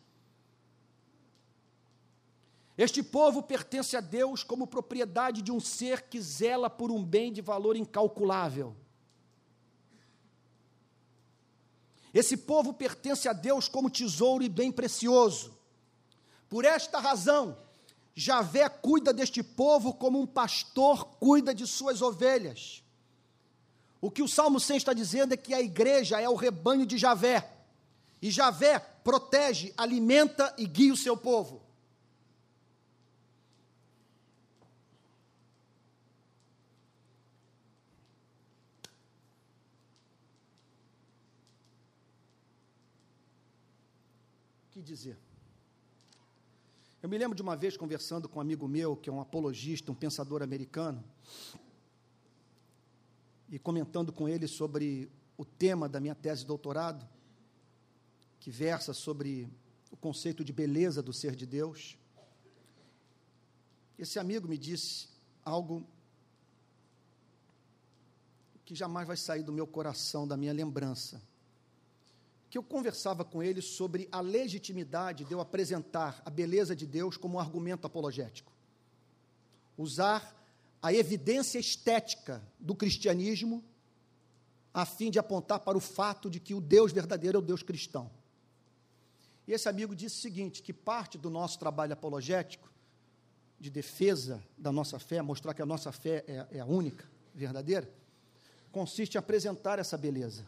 Este 2.77 3.01
povo 3.01 3.41
pertence 3.41 3.97
a 3.97 4.01
Deus 4.01 4.43
como 4.43 4.67
propriedade 4.67 5.41
de 5.41 5.51
um 5.51 5.59
ser 5.59 6.03
que 6.03 6.21
zela 6.21 6.69
por 6.69 6.91
um 6.91 7.03
bem 7.03 7.33
de 7.33 7.41
valor 7.41 7.75
incalculável. 7.75 8.75
Esse 12.13 12.37
povo 12.37 12.73
pertence 12.73 13.27
a 13.27 13.33
Deus 13.33 13.67
como 13.67 13.89
tesouro 13.89 14.43
e 14.43 14.49
bem 14.49 14.71
precioso. 14.71 15.57
Por 16.47 16.65
esta 16.65 16.99
razão, 16.99 17.57
Javé 18.15 18.69
cuida 18.69 19.11
deste 19.11 19.41
povo 19.41 19.93
como 19.93 20.19
um 20.19 20.27
pastor 20.27 21.05
cuida 21.19 21.53
de 21.53 21.67
suas 21.67 22.01
ovelhas. 22.01 22.83
O 23.99 24.11
que 24.11 24.21
o 24.21 24.27
Salmo 24.27 24.59
100 24.59 24.77
está 24.77 24.93
dizendo 24.93 25.33
é 25.33 25.37
que 25.37 25.53
a 25.53 25.61
igreja 25.61 26.21
é 26.21 26.29
o 26.29 26.35
rebanho 26.35 26.85
de 26.85 26.97
Javé. 26.97 27.51
E 28.21 28.29
Javé 28.29 28.79
protege, 28.79 29.73
alimenta 29.75 30.53
e 30.57 30.65
guia 30.65 30.93
o 30.93 30.97
seu 30.97 31.17
povo. 31.17 31.66
Dizer. 44.87 45.17
Eu 47.01 47.09
me 47.09 47.17
lembro 47.17 47.35
de 47.35 47.41
uma 47.41 47.55
vez 47.55 47.77
conversando 47.77 48.27
com 48.27 48.39
um 48.39 48.41
amigo 48.41 48.67
meu, 48.67 48.95
que 48.95 49.09
é 49.09 49.13
um 49.13 49.21
apologista, 49.21 49.91
um 49.91 49.95
pensador 49.95 50.41
americano, 50.41 51.03
e 53.49 53.59
comentando 53.59 54.11
com 54.11 54.27
ele 54.27 54.47
sobre 54.47 55.09
o 55.37 55.45
tema 55.45 55.87
da 55.87 55.99
minha 55.99 56.15
tese 56.15 56.41
de 56.41 56.47
doutorado, 56.47 57.07
que 58.39 58.49
versa 58.49 58.93
sobre 58.93 59.47
o 59.91 59.95
conceito 59.97 60.43
de 60.43 60.51
beleza 60.51 61.03
do 61.03 61.13
ser 61.13 61.35
de 61.35 61.45
Deus. 61.45 61.97
Esse 63.97 64.19
amigo 64.19 64.47
me 64.47 64.57
disse 64.57 65.07
algo 65.45 65.85
que 68.65 68.75
jamais 68.75 69.07
vai 69.07 69.15
sair 69.15 69.43
do 69.43 69.53
meu 69.53 69.65
coração, 69.65 70.27
da 70.27 70.35
minha 70.35 70.51
lembrança. 70.51 71.21
Que 72.49 72.57
eu 72.57 72.63
conversava 72.63 73.25
com 73.25 73.43
ele 73.43 73.61
sobre 73.61 74.07
a 74.11 74.21
legitimidade 74.21 75.25
de 75.25 75.33
eu 75.33 75.39
apresentar 75.39 76.21
a 76.25 76.29
beleza 76.29 76.75
de 76.75 76.85
Deus 76.85 77.17
como 77.17 77.37
um 77.37 77.39
argumento 77.39 77.85
apologético. 77.85 78.51
Usar 79.77 80.35
a 80.81 80.93
evidência 80.93 81.59
estética 81.59 82.41
do 82.59 82.73
cristianismo 82.73 83.63
a 84.73 84.85
fim 84.85 85.09
de 85.09 85.17
apontar 85.17 85.59
para 85.61 85.77
o 85.77 85.81
fato 85.81 86.29
de 86.29 86.39
que 86.39 86.53
o 86.53 86.61
Deus 86.61 86.91
verdadeiro 86.91 87.37
é 87.37 87.39
o 87.39 87.43
Deus 87.43 87.63
cristão. 87.63 88.11
E 89.47 89.53
esse 89.53 89.67
amigo 89.67 89.95
disse 89.95 90.17
o 90.17 90.21
seguinte: 90.21 90.61
que 90.61 90.71
parte 90.71 91.17
do 91.17 91.29
nosso 91.29 91.57
trabalho 91.57 91.93
apologético, 91.93 92.71
de 93.59 93.71
defesa 93.71 94.43
da 94.55 94.71
nossa 94.71 94.99
fé, 94.99 95.19
mostrar 95.21 95.53
que 95.53 95.61
a 95.61 95.65
nossa 95.65 95.91
fé 95.91 96.23
é, 96.27 96.57
é 96.57 96.59
a 96.59 96.65
única, 96.65 97.09
verdadeira, 97.33 97.91
consiste 98.71 99.15
em 99.15 99.17
apresentar 99.17 99.79
essa 99.79 99.97
beleza. 99.97 100.45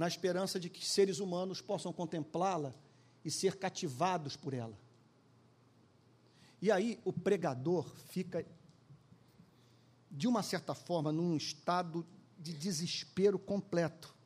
Na 0.00 0.08
esperança 0.08 0.58
de 0.58 0.70
que 0.70 0.82
seres 0.82 1.18
humanos 1.18 1.60
possam 1.60 1.92
contemplá-la 1.92 2.74
e 3.22 3.30
ser 3.30 3.58
cativados 3.58 4.34
por 4.34 4.54
ela. 4.54 4.74
E 6.62 6.72
aí 6.72 6.98
o 7.04 7.12
pregador 7.12 7.84
fica, 8.08 8.42
de 10.10 10.26
uma 10.26 10.42
certa 10.42 10.74
forma, 10.74 11.12
num 11.12 11.36
estado 11.36 12.06
de 12.38 12.54
desespero 12.54 13.38
completo. 13.38 14.16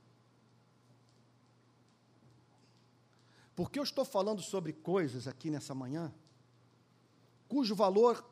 Porque 3.57 3.77
eu 3.77 3.83
estou 3.83 4.05
falando 4.05 4.43
sobre 4.43 4.73
coisas 4.73 5.27
aqui 5.27 5.51
nessa 5.51 5.75
manhã, 5.75 6.15
cujo 7.49 7.75
valor 7.75 8.25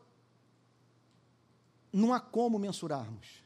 não 1.93 2.13
há 2.13 2.21
como 2.21 2.57
mensurarmos. 2.57 3.42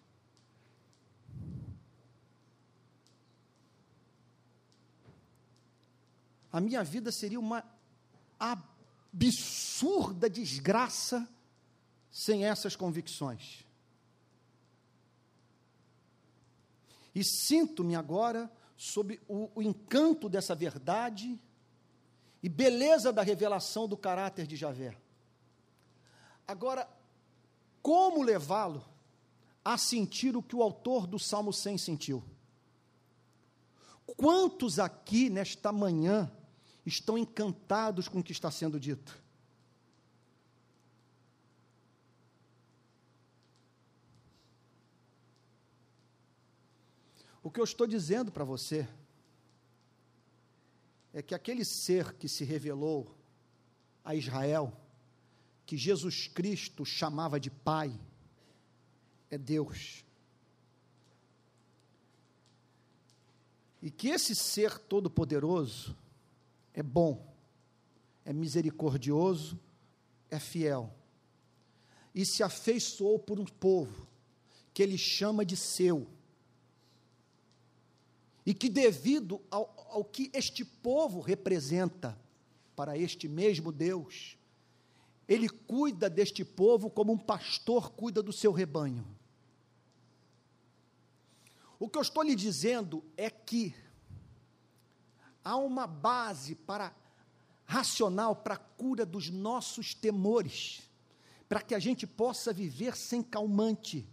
A 6.57 6.61
minha 6.61 6.83
vida 6.83 7.12
seria 7.12 7.38
uma 7.38 7.62
absurda 9.12 10.27
desgraça 10.31 11.29
sem 12.11 12.47
essas 12.47 12.75
convicções. 12.75 13.62
E 17.14 17.23
sinto-me 17.23 17.95
agora 17.95 18.51
sob 18.75 19.21
o, 19.29 19.51
o, 19.55 19.61
encanto 19.61 20.31
dessa 20.31 20.55
verdade 20.55 21.38
e 22.42 22.49
beleza 22.49 23.12
da 23.12 23.21
revelação 23.21 23.87
do 23.87 23.95
caráter 23.95 24.47
de 24.47 24.57
Javé. 24.57 24.97
Agora, 26.49 26.88
como 27.83 28.23
levá-lo 28.23 28.83
a 29.62 29.77
sentir 29.77 30.35
o 30.35 30.42
que 30.42 30.57
o 30.57 30.62
autor 30.62 31.07
do 31.07 31.19
Salmo 31.19 31.53
100 31.53 31.77
sentiu? 31.77 32.25
Quantos 34.16 34.79
aqui 34.79 35.29
nesta 35.29 35.71
manhã 35.71 36.33
estão 36.87 37.18
encantados 37.18 38.07
com 38.07 38.20
o 38.20 38.22
que 38.22 38.33
está 38.33 38.51
sendo 38.51 38.79
dito? 38.79 39.20
O 47.42 47.51
que 47.51 47.61
eu 47.61 47.64
estou 47.64 47.87
dizendo 47.87 48.31
para 48.31 48.44
você 48.44 48.88
é 51.12 51.22
que 51.22 51.35
aquele 51.35 51.64
ser 51.64 52.12
que 52.14 52.29
se 52.29 52.44
revelou 52.44 53.16
a 54.05 54.14
Israel, 54.14 54.72
que 55.64 55.77
Jesus 55.77 56.29
Cristo 56.29 56.85
chamava 56.85 57.40
de 57.40 57.51
Pai, 57.51 57.99
é 59.31 59.38
Deus. 59.38 60.05
E 63.81 63.90
que 63.90 64.09
esse 64.09 64.35
ser 64.35 64.79
todo-poderoso 64.79 65.96
é 66.77 66.83
bom, 66.83 67.35
é 68.23 68.35
misericordioso, 68.35 69.59
é 70.31 70.39
fiel. 70.39 70.95
E 72.15 72.25
se 72.27 72.43
afeiçoou 72.43 73.19
por 73.19 73.41
um 73.41 73.47
povo 73.47 74.07
que 74.75 74.83
ele 74.83 74.99
chama 74.99 75.43
de 75.43 75.57
seu. 75.57 76.07
E 78.45 78.53
que, 78.53 78.69
devido 78.69 79.41
ao, 79.51 79.75
ao 79.91 80.05
que 80.05 80.31
este 80.35 80.67
povo 80.67 81.21
representa 81.21 82.17
para 82.77 82.97
este 82.97 83.27
mesmo 83.27 83.73
Deus, 83.73 84.37
ele 85.27 85.49
cuida 85.49 86.11
deste 86.11 86.45
povo 86.45 86.91
como 86.91 87.11
um 87.11 87.19
pastor 87.19 87.91
cuida 87.93 88.23
do 88.23 88.35
seu 88.35 88.53
rebanho. 88.53 89.05
O 91.79 91.89
que 91.89 91.97
eu 91.97 92.03
estou 92.03 92.23
lhe 92.23 92.35
dizendo 92.35 93.03
é 93.17 93.31
que 93.31 93.75
há 95.46 95.56
uma 95.56 95.87
base 95.87 96.56
para 96.56 96.92
racional 97.64 98.35
para 98.35 98.54
a 98.54 98.59
cura 98.59 99.06
dos 99.06 99.30
nossos 99.30 99.94
temores, 99.94 100.82
para 101.48 101.62
que 101.62 101.72
a 101.72 101.78
gente 101.78 102.04
possa 102.04 102.52
viver 102.52 102.96
sem 102.96 103.22
calmante, 103.22 104.09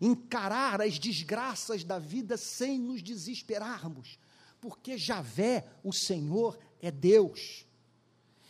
encarar 0.00 0.80
as 0.80 1.00
desgraças 1.00 1.82
da 1.82 1.98
vida 1.98 2.36
sem 2.36 2.78
nos 2.78 3.02
desesperarmos, 3.02 4.18
porque 4.60 4.96
Javé, 4.96 5.68
o 5.82 5.92
Senhor, 5.92 6.56
é 6.80 6.92
Deus. 6.92 7.66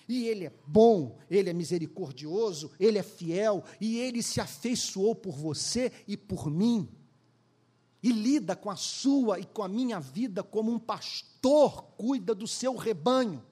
E 0.07 0.27
Ele 0.27 0.47
é 0.47 0.53
bom, 0.67 1.19
Ele 1.31 1.49
é 1.49 1.53
misericordioso, 1.55 2.73
Ele 2.79 2.99
é 2.99 3.03
fiel, 3.03 3.65
e 3.81 3.99
Ele 3.99 4.23
se 4.23 4.39
afeiçoou 4.39 5.15
por 5.15 5.35
você 5.35 5.91
e 6.07 6.15
por 6.15 6.51
mim. 6.51 6.89
E 8.03 8.11
lida 8.11 8.57
com 8.57 8.71
a 8.71 8.77
sua 8.77 9.39
e 9.39 9.45
com 9.45 9.63
a 9.63 9.69
minha 9.69 10.01
vida 10.01 10.43
como 10.43 10.73
um 10.73 10.79
pastor 10.79 11.83
cuida 11.97 12.35
do 12.35 12.47
seu 12.47 12.75
rebanho. 12.77 13.45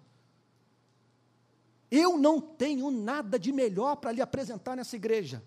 Eu 1.90 2.18
não 2.18 2.40
tenho 2.40 2.90
nada 2.90 3.38
de 3.38 3.52
melhor 3.52 3.96
para 3.96 4.12
lhe 4.12 4.20
apresentar 4.20 4.76
nessa 4.76 4.96
igreja. 4.96 5.42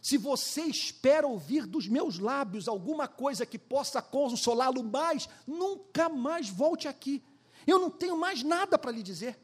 Se 0.00 0.16
você 0.16 0.62
espera 0.62 1.26
ouvir 1.26 1.66
dos 1.66 1.86
meus 1.86 2.18
lábios 2.18 2.68
alguma 2.68 3.06
coisa 3.06 3.44
que 3.44 3.58
possa 3.58 4.00
consolá-lo 4.00 4.82
mais, 4.82 5.28
nunca 5.46 6.08
mais 6.08 6.48
volte 6.48 6.88
aqui. 6.88 7.22
Eu 7.66 7.78
não 7.78 7.90
tenho 7.90 8.16
mais 8.16 8.42
nada 8.42 8.78
para 8.78 8.90
lhe 8.90 9.02
dizer 9.02 9.38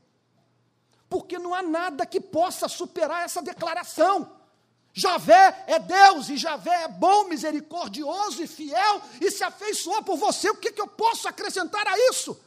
porque 1.08 1.38
não 1.38 1.54
há 1.54 1.62
nada 1.62 2.04
que 2.04 2.20
possa 2.20 2.68
superar 2.68 3.24
essa 3.24 3.42
declaração. 3.42 4.35
Javé 4.98 5.64
é 5.66 5.78
Deus, 5.78 6.30
e 6.30 6.38
Javé 6.38 6.84
é 6.84 6.88
bom, 6.88 7.24
misericordioso 7.24 8.42
e 8.42 8.46
fiel, 8.46 9.02
e 9.20 9.30
se 9.30 9.44
afeiçoou 9.44 10.02
por 10.02 10.16
você. 10.16 10.48
O 10.48 10.56
que, 10.56 10.72
que 10.72 10.80
eu 10.80 10.86
posso 10.86 11.28
acrescentar 11.28 11.86
a 11.86 11.98
isso? 12.08 12.40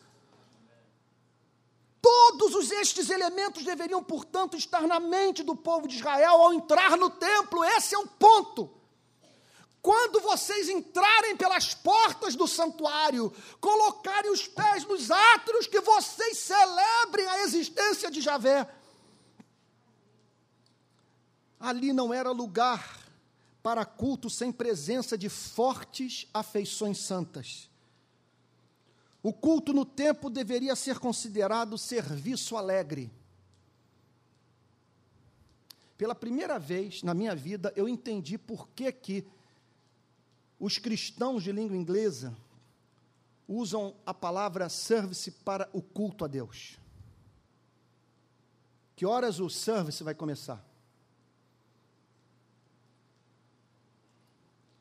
Todos 2.01 2.71
estes 2.71 3.12
elementos 3.12 3.63
deveriam, 3.63 4.03
portanto, 4.03 4.57
estar 4.57 4.81
na 4.81 4.99
mente 4.99 5.43
do 5.43 5.55
povo 5.55 5.88
de 5.88 5.97
Israel 5.97 6.41
ao 6.41 6.51
entrar 6.51 6.97
no 6.97 7.12
templo. 7.12 7.63
Esse 7.63 7.93
é 7.93 7.99
o 7.99 8.07
ponto. 8.07 8.67
Quando 9.79 10.19
vocês 10.19 10.69
entrarem 10.69 11.38
pelas 11.38 11.75
portas 11.75 12.35
do 12.35 12.47
santuário, 12.47 13.31
colocarem 13.62 14.31
os 14.31 14.47
pés 14.47 14.85
nos 14.85 15.12
átrios, 15.12 15.67
que 15.67 15.81
vocês 15.81 16.39
celebrem 16.39 17.27
a 17.27 17.43
existência 17.43 18.09
de 18.09 18.21
Javé. 18.21 18.67
Ali 21.60 21.91
não 21.91 22.13
era 22.13 22.32
lugar 22.32 23.00
para 23.62 23.84
culto 23.86 24.30
sem 24.30 24.51
presença 24.51 25.18
de 25.18 25.28
fortes 25.28 26.28
afeições 26.34 26.99
santas. 26.99 27.70
O 29.22 29.34
culto 29.34 29.74
no 29.74 29.84
templo 29.84 30.30
deveria 30.30 30.76
ser 30.76 30.97
considerado 30.99 31.78
serviço 31.78 32.55
alegre. 32.55 33.12
Pela 35.97 36.16
primeira 36.16 36.57
vez 36.57 37.03
na 37.03 37.14
minha 37.14 37.36
vida, 37.36 37.74
eu 37.76 37.89
entendi 37.89 38.38
por 38.38 38.70
que 38.70 38.89
que 38.91 39.28
os 40.57 40.78
cristãos 40.78 41.43
de 41.43 41.51
língua 41.51 41.76
inglesa 41.76 42.34
usam 43.45 43.93
a 44.05 44.14
palavra 44.14 44.70
service 44.70 45.32
para 45.32 45.70
o 45.74 45.82
culto 45.82 46.24
a 46.24 46.28
Deus. 46.28 46.78
Que 48.95 49.05
horas 49.05 49.39
o 49.39 49.49
service 49.49 50.01
vai 50.03 50.14
começar? 50.14 50.68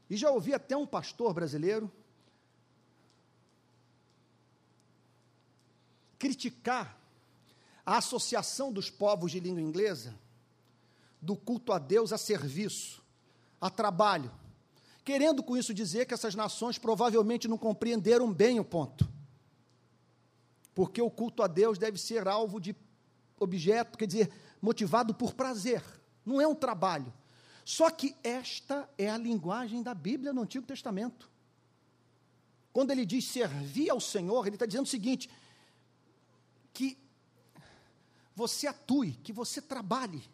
E 0.08 0.16
já 0.16 0.30
ouvi 0.30 0.54
até 0.54 0.76
um 0.76 0.86
pastor 0.86 1.34
brasileiro 1.34 1.90
criticar 6.18 6.98
a 7.84 7.98
associação 7.98 8.72
dos 8.72 8.90
povos 8.90 9.30
de 9.32 9.40
língua 9.40 9.62
inglesa 9.62 10.14
do 11.20 11.36
culto 11.36 11.72
a 11.72 11.78
Deus 11.78 12.12
a 12.12 12.18
serviço, 12.18 13.02
a 13.60 13.68
trabalho, 13.68 14.30
querendo 15.04 15.42
com 15.42 15.56
isso 15.56 15.74
dizer 15.74 16.06
que 16.06 16.14
essas 16.14 16.34
nações 16.34 16.78
provavelmente 16.78 17.48
não 17.48 17.58
compreenderam 17.58 18.32
bem 18.32 18.60
o 18.60 18.64
ponto. 18.64 19.08
Porque 20.74 21.02
o 21.02 21.10
culto 21.10 21.42
a 21.42 21.46
Deus 21.46 21.78
deve 21.78 21.98
ser 21.98 22.28
alvo 22.28 22.60
de 22.60 22.76
objeto, 23.38 23.98
quer 23.98 24.06
dizer, 24.06 24.30
motivado 24.60 25.14
por 25.14 25.34
prazer, 25.34 25.82
não 26.24 26.40
é 26.40 26.46
um 26.46 26.54
trabalho. 26.54 27.12
Só 27.68 27.90
que 27.90 28.16
esta 28.24 28.88
é 28.96 29.10
a 29.10 29.18
linguagem 29.18 29.82
da 29.82 29.92
Bíblia 29.92 30.32
no 30.32 30.40
Antigo 30.40 30.66
Testamento. 30.66 31.28
Quando 32.72 32.92
ele 32.92 33.04
diz 33.04 33.26
servir 33.26 33.90
ao 33.90 34.00
Senhor, 34.00 34.46
ele 34.46 34.56
está 34.56 34.64
dizendo 34.64 34.86
o 34.86 34.88
seguinte: 34.88 35.28
que 36.72 36.96
você 38.34 38.66
atue, 38.66 39.12
que 39.22 39.34
você 39.34 39.60
trabalhe, 39.60 40.24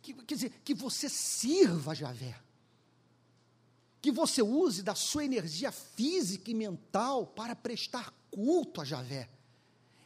que, 0.00 0.14
quer 0.14 0.34
dizer, 0.36 0.60
que 0.64 0.72
você 0.72 1.06
sirva 1.06 1.94
Javé 1.94 2.34
que 4.00 4.12
você 4.12 4.40
use 4.40 4.84
da 4.84 4.94
sua 4.94 5.24
energia 5.24 5.72
física 5.72 6.48
e 6.48 6.54
mental 6.54 7.26
para 7.26 7.56
prestar 7.56 8.14
culto 8.30 8.80
a 8.80 8.84
Javé. 8.84 9.28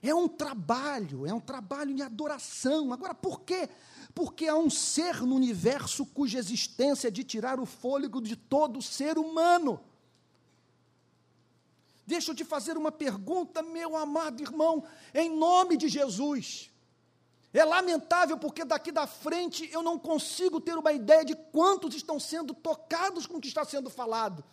É 0.03 0.15
um 0.15 0.27
trabalho, 0.27 1.27
é 1.27 1.35
um 1.35 1.41
trabalho 1.41 1.95
de 1.95 2.01
adoração. 2.01 2.95
Agora, 2.95 3.15
por 3.15 3.43
quê? 3.43 3.69
Porque 4.15 4.49
há 4.49 4.57
um 4.57 4.71
ser 4.71 5.23
no 5.23 5.35
universo 5.35 6.05
cuja 6.07 6.39
existência 6.39 7.09
é 7.09 7.11
de 7.11 7.23
tirar 7.23 7.61
o 7.61 7.67
fôlego 7.67 8.21
de 8.21 8.37
todo 8.37 8.83
ser 8.83 9.19
humano. 9.19 9.81
Deixa 12.07 12.33
eu 12.33 12.35
te 12.35 12.45
fazer 12.45 12.77
uma 12.77 12.91
pergunta, 12.91 13.63
meu 13.63 13.97
amado 13.97 14.43
irmão, 14.43 14.85
em 15.15 15.31
nome 15.31 15.77
de 15.77 15.89
Jesus. 15.89 16.71
É 17.53 17.65
lamentável 17.65 18.37
porque 18.37 18.65
daqui 18.65 18.91
da 18.91 19.07
frente 19.07 19.69
eu 19.73 19.83
não 19.83 19.99
consigo 19.99 20.61
ter 20.61 20.77
uma 20.77 20.93
ideia 20.93 21.25
de 21.25 21.35
quantos 21.35 21.95
estão 21.95 22.19
sendo 22.19 22.53
tocados 22.55 23.27
com 23.27 23.37
o 23.37 23.41
que 23.41 23.49
está 23.49 23.65
sendo 23.65 23.91
falado. 23.91 24.45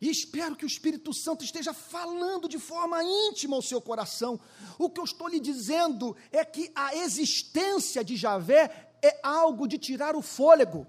E 0.00 0.08
espero 0.08 0.56
que 0.56 0.64
o 0.64 0.66
Espírito 0.66 1.12
Santo 1.12 1.44
esteja 1.44 1.74
falando 1.74 2.48
de 2.48 2.58
forma 2.58 3.02
íntima 3.04 3.56
ao 3.56 3.62
seu 3.62 3.80
coração. 3.80 4.40
O 4.78 4.88
que 4.88 4.98
eu 4.98 5.04
estou 5.04 5.28
lhe 5.28 5.38
dizendo 5.38 6.16
é 6.32 6.44
que 6.44 6.72
a 6.74 6.96
existência 6.96 8.02
de 8.02 8.16
Javé 8.16 8.92
é 9.02 9.20
algo 9.22 9.68
de 9.68 9.76
tirar 9.78 10.16
o 10.16 10.22
fôlego 10.22 10.86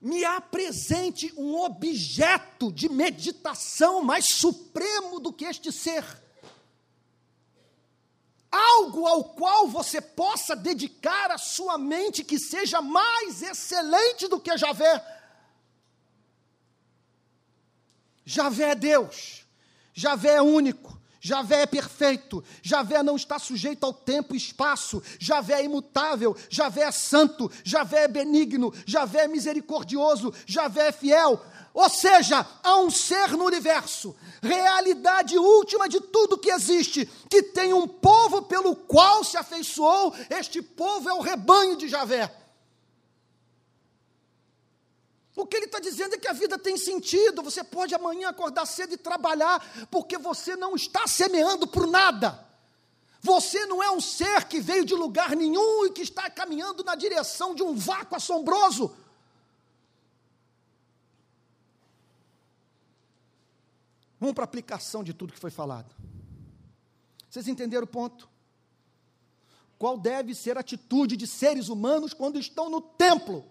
me 0.00 0.24
apresente 0.24 1.32
um 1.36 1.56
objeto 1.56 2.70
de 2.70 2.88
meditação 2.88 4.02
mais 4.02 4.26
supremo 4.26 5.18
do 5.18 5.32
que 5.32 5.44
este 5.44 5.72
ser. 5.72 6.04
Algo 8.50 9.06
ao 9.06 9.24
qual 9.24 9.66
você 9.66 10.00
possa 10.00 10.54
dedicar 10.54 11.30
a 11.30 11.38
sua 11.38 11.76
mente 11.76 12.22
que 12.22 12.38
seja 12.38 12.80
mais 12.80 13.42
excelente 13.42 14.28
do 14.28 14.38
que 14.38 14.56
Javé. 14.56 15.02
Javé 18.26 18.70
é 18.70 18.74
Deus, 18.74 19.46
Javé 19.94 20.34
é 20.34 20.42
único, 20.42 21.00
Javé 21.20 21.62
é 21.62 21.66
perfeito, 21.66 22.42
Javé 22.60 23.02
não 23.02 23.14
está 23.14 23.38
sujeito 23.38 23.86
ao 23.86 23.92
tempo 23.92 24.34
e 24.34 24.36
espaço, 24.36 25.00
Javé 25.18 25.60
é 25.60 25.64
imutável, 25.64 26.36
Javé 26.50 26.82
é 26.82 26.90
santo, 26.90 27.48
Javé 27.62 28.04
é 28.04 28.08
benigno, 28.08 28.74
Javé 28.84 29.24
é 29.24 29.28
misericordioso, 29.28 30.34
Javé 30.44 30.88
é 30.88 30.92
fiel. 30.92 31.40
Ou 31.72 31.88
seja, 31.88 32.44
há 32.62 32.76
um 32.78 32.90
ser 32.90 33.30
no 33.30 33.44
universo, 33.44 34.16
realidade 34.42 35.38
última 35.38 35.88
de 35.88 36.00
tudo 36.00 36.38
que 36.38 36.50
existe, 36.50 37.08
que 37.30 37.42
tem 37.42 37.72
um 37.72 37.86
povo 37.86 38.42
pelo 38.42 38.74
qual 38.74 39.22
se 39.22 39.36
afeiçoou, 39.36 40.14
este 40.30 40.60
povo 40.60 41.08
é 41.08 41.14
o 41.14 41.20
rebanho 41.20 41.76
de 41.76 41.86
Javé. 41.86 42.45
O 45.36 45.46
que 45.46 45.54
ele 45.54 45.66
está 45.66 45.78
dizendo 45.78 46.14
é 46.14 46.18
que 46.18 46.26
a 46.26 46.32
vida 46.32 46.58
tem 46.58 46.78
sentido. 46.78 47.42
Você 47.42 47.62
pode 47.62 47.94
amanhã 47.94 48.30
acordar 48.30 48.64
cedo 48.64 48.94
e 48.94 48.96
trabalhar, 48.96 49.86
porque 49.90 50.16
você 50.16 50.56
não 50.56 50.74
está 50.74 51.06
semeando 51.06 51.66
por 51.66 51.86
nada. 51.86 52.42
Você 53.20 53.66
não 53.66 53.82
é 53.82 53.90
um 53.90 54.00
ser 54.00 54.46
que 54.46 54.60
veio 54.60 54.84
de 54.84 54.94
lugar 54.94 55.36
nenhum 55.36 55.84
e 55.84 55.90
que 55.90 56.00
está 56.00 56.30
caminhando 56.30 56.82
na 56.82 56.94
direção 56.94 57.54
de 57.54 57.62
um 57.62 57.74
vácuo 57.74 58.16
assombroso. 58.16 58.96
Vamos 64.18 64.34
para 64.34 64.44
a 64.44 64.46
aplicação 64.46 65.04
de 65.04 65.12
tudo 65.12 65.34
que 65.34 65.38
foi 65.38 65.50
falado. 65.50 65.94
Vocês 67.28 67.46
entenderam 67.46 67.84
o 67.84 67.88
ponto? 67.88 68.26
Qual 69.78 69.98
deve 69.98 70.34
ser 70.34 70.56
a 70.56 70.60
atitude 70.60 71.14
de 71.14 71.26
seres 71.26 71.68
humanos 71.68 72.14
quando 72.14 72.38
estão 72.38 72.70
no 72.70 72.80
templo? 72.80 73.44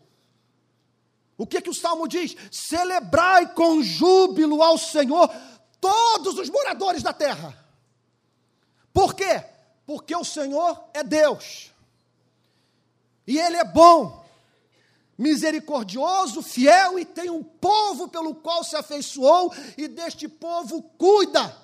O 1.38 1.46
que 1.46 1.62
que 1.62 1.70
o 1.70 1.74
salmo 1.74 2.08
diz? 2.08 2.36
Celebrai 2.52 3.54
com 3.54 3.84
júbilo 3.84 4.62
ao 4.62 4.78
Senhor 4.78 5.30
todos 5.82 6.38
os 6.40 6.50
moradores 6.50 7.04
da 7.04 7.14
terra. 7.14 7.66
Por 8.94 9.14
quê? 9.14 9.44
Porque 9.86 10.16
o 10.16 10.24
Senhor 10.24 10.82
é 10.94 11.04
Deus. 11.04 11.72
E 13.28 13.38
ele 13.38 13.58
é 13.58 13.66
bom, 13.66 14.26
misericordioso, 15.18 16.42
fiel 16.42 16.98
e 16.98 17.06
tem 17.06 17.30
um 17.30 17.44
povo 17.44 18.08
pelo 18.08 18.36
qual 18.36 18.64
se 18.64 18.76
afeiçoou 18.76 19.54
e 19.78 19.88
deste 19.88 20.28
povo 20.30 20.82
cuida. 20.98 21.56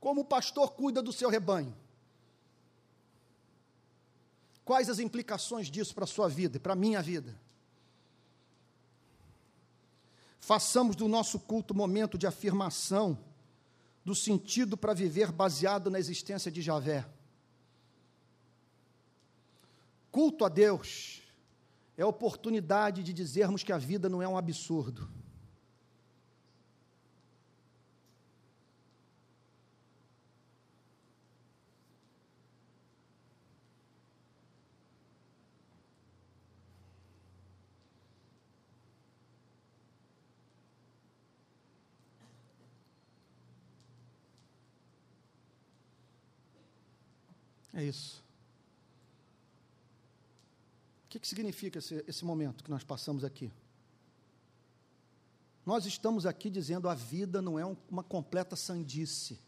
Como 0.00 0.22
o 0.22 0.24
pastor 0.24 0.72
cuida 0.72 1.02
do 1.02 1.12
seu 1.12 1.28
rebanho. 1.28 1.76
Quais 4.64 4.88
as 4.88 4.98
implicações 4.98 5.70
disso 5.70 5.94
para 5.94 6.04
a 6.04 6.08
sua 6.08 6.28
vida 6.28 6.56
e 6.56 6.60
para 6.60 6.72
a 6.72 6.76
minha 6.76 7.02
vida? 7.02 7.38
Façamos 10.44 10.96
do 10.96 11.06
nosso 11.06 11.38
culto 11.38 11.72
momento 11.72 12.18
de 12.18 12.26
afirmação 12.26 13.16
do 14.04 14.12
sentido 14.12 14.76
para 14.76 14.92
viver 14.92 15.30
baseado 15.30 15.88
na 15.88 16.00
existência 16.00 16.50
de 16.50 16.60
Javé. 16.60 17.06
Culto 20.10 20.44
a 20.44 20.48
Deus 20.48 21.22
é 21.96 22.02
a 22.02 22.08
oportunidade 22.08 23.04
de 23.04 23.12
dizermos 23.12 23.62
que 23.62 23.72
a 23.72 23.78
vida 23.78 24.08
não 24.08 24.20
é 24.20 24.26
um 24.26 24.36
absurdo. 24.36 25.08
É 47.72 47.82
isso. 47.82 48.22
O 51.06 51.08
que, 51.08 51.18
que 51.18 51.28
significa 51.28 51.78
esse, 51.78 52.04
esse 52.06 52.24
momento 52.24 52.62
que 52.62 52.70
nós 52.70 52.84
passamos 52.84 53.24
aqui? 53.24 53.50
Nós 55.64 55.86
estamos 55.86 56.26
aqui 56.26 56.50
dizendo 56.50 56.88
a 56.88 56.94
vida 56.94 57.40
não 57.40 57.58
é 57.58 57.64
um, 57.64 57.76
uma 57.88 58.02
completa 58.02 58.56
sandice. 58.56 59.38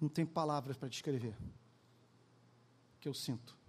Não 0.00 0.08
tem 0.08 0.26
palavras 0.26 0.76
para 0.76 0.88
descrever 0.88 1.34
o 2.96 3.00
que 3.00 3.08
eu 3.08 3.14
sinto. 3.14 3.63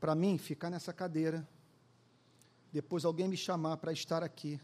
Para 0.00 0.14
mim 0.14 0.38
ficar 0.38 0.70
nessa 0.70 0.92
cadeira, 0.92 1.46
depois 2.72 3.04
alguém 3.04 3.28
me 3.28 3.36
chamar 3.36 3.76
para 3.76 3.92
estar 3.92 4.22
aqui, 4.22 4.58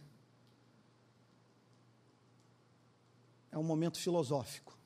é 3.52 3.58
um 3.58 3.62
momento 3.62 3.98
filosófico. 3.98 4.76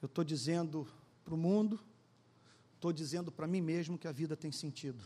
Eu 0.00 0.06
estou 0.06 0.22
dizendo 0.22 0.86
para 1.24 1.34
o 1.34 1.38
mundo, 1.38 1.80
estou 2.74 2.92
dizendo 2.92 3.32
para 3.32 3.46
mim 3.46 3.60
mesmo 3.60 3.98
que 3.98 4.06
a 4.06 4.12
vida 4.12 4.36
tem 4.36 4.52
sentido. 4.52 5.02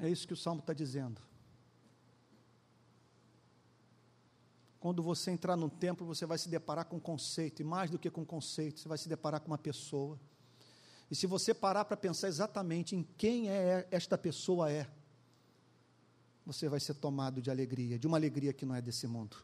É 0.00 0.08
isso 0.08 0.26
que 0.26 0.32
o 0.32 0.36
salmo 0.36 0.60
está 0.60 0.72
dizendo. 0.72 1.20
Quando 4.78 5.02
você 5.02 5.30
entrar 5.30 5.56
num 5.56 5.68
templo, 5.68 6.06
você 6.06 6.24
vai 6.24 6.38
se 6.38 6.48
deparar 6.48 6.84
com 6.84 7.00
conceito, 7.00 7.60
e 7.60 7.64
mais 7.64 7.90
do 7.90 7.98
que 7.98 8.10
com 8.10 8.24
conceito, 8.24 8.78
você 8.78 8.88
vai 8.88 8.96
se 8.96 9.08
deparar 9.08 9.40
com 9.40 9.48
uma 9.48 9.58
pessoa. 9.58 10.18
E 11.10 11.16
se 11.16 11.26
você 11.26 11.52
parar 11.52 11.84
para 11.84 11.96
pensar 11.96 12.28
exatamente 12.28 12.94
em 12.94 13.02
quem 13.16 13.50
é 13.50 13.88
esta 13.90 14.16
pessoa 14.16 14.70
é, 14.70 14.86
você 16.46 16.68
vai 16.68 16.78
ser 16.78 16.94
tomado 16.94 17.42
de 17.42 17.50
alegria, 17.50 17.98
de 17.98 18.06
uma 18.06 18.16
alegria 18.16 18.52
que 18.52 18.64
não 18.64 18.74
é 18.74 18.80
desse 18.80 19.06
mundo. 19.06 19.36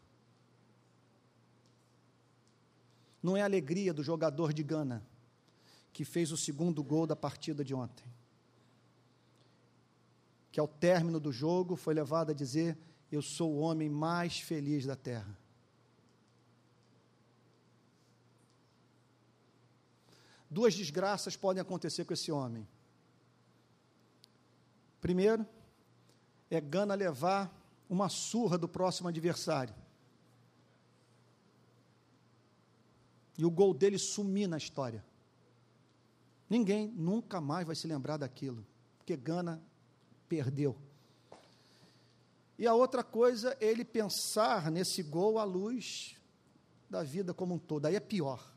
Não 3.23 3.37
é 3.37 3.43
a 3.43 3.45
alegria 3.45 3.93
do 3.93 4.03
jogador 4.03 4.53
de 4.53 4.63
Gana, 4.63 5.03
que 5.93 6.05
fez 6.05 6.31
o 6.31 6.37
segundo 6.37 6.83
gol 6.83 7.07
da 7.07 7.17
partida 7.17 7.65
de 7.65 7.75
ontem. 7.75 8.14
Que 10.55 10.61
ao 10.61 10.69
término 10.69 11.19
do 11.19 11.33
jogo 11.33 11.75
foi 11.75 11.93
levado 11.95 12.31
a 12.31 12.33
dizer: 12.33 12.79
eu 13.11 13.21
sou 13.21 13.55
o 13.55 13.59
homem 13.59 13.91
mais 13.91 14.39
feliz 14.39 14.87
da 14.87 14.95
terra. 14.95 15.37
Duas 20.49 20.73
desgraças 20.73 21.37
podem 21.37 21.61
acontecer 21.61 22.05
com 22.05 22.15
esse 22.15 22.31
homem. 22.31 22.69
Primeiro, 25.01 25.45
é 26.49 26.61
Gana 26.61 26.95
levar 26.95 27.53
uma 27.91 28.09
surra 28.09 28.57
do 28.57 28.69
próximo 28.69 29.09
adversário. 29.09 29.75
E 33.37 33.45
o 33.45 33.51
gol 33.51 33.75
dele 33.75 33.99
sumir 33.99 34.47
na 34.47 34.57
história. 34.57 35.05
Ninguém 36.49 36.87
nunca 36.87 37.41
mais 37.41 37.67
vai 37.67 37.75
se 37.75 37.89
lembrar 37.89 38.19
daquilo, 38.19 38.65
porque 38.97 39.17
Gana 39.17 39.61
perdeu. 40.29 40.77
E 42.59 42.67
a 42.67 42.75
outra 42.75 43.03
coisa 43.03 43.57
é 43.61 43.67
ele 43.67 43.85
pensar 43.85 44.71
nesse 44.71 45.03
gol 45.03 45.39
à 45.39 45.45
luz 45.45 46.17
da 46.89 47.03
vida 47.03 47.35
como 47.35 47.55
um 47.55 47.59
todo. 47.59 47.87
Aí 47.87 47.97
é 47.97 48.01
pior. 48.01 48.53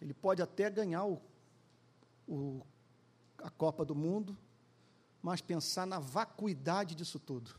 Ele 0.00 0.12
pode 0.14 0.42
até 0.42 0.70
ganhar 0.70 1.04
o, 1.04 1.20
o, 2.28 2.62
a 3.38 3.50
Copa 3.50 3.84
do 3.84 3.94
Mundo, 3.94 4.36
mas 5.22 5.40
pensar 5.40 5.86
na 5.86 5.98
vacuidade 5.98 6.94
disso 6.94 7.18
tudo. 7.18 7.54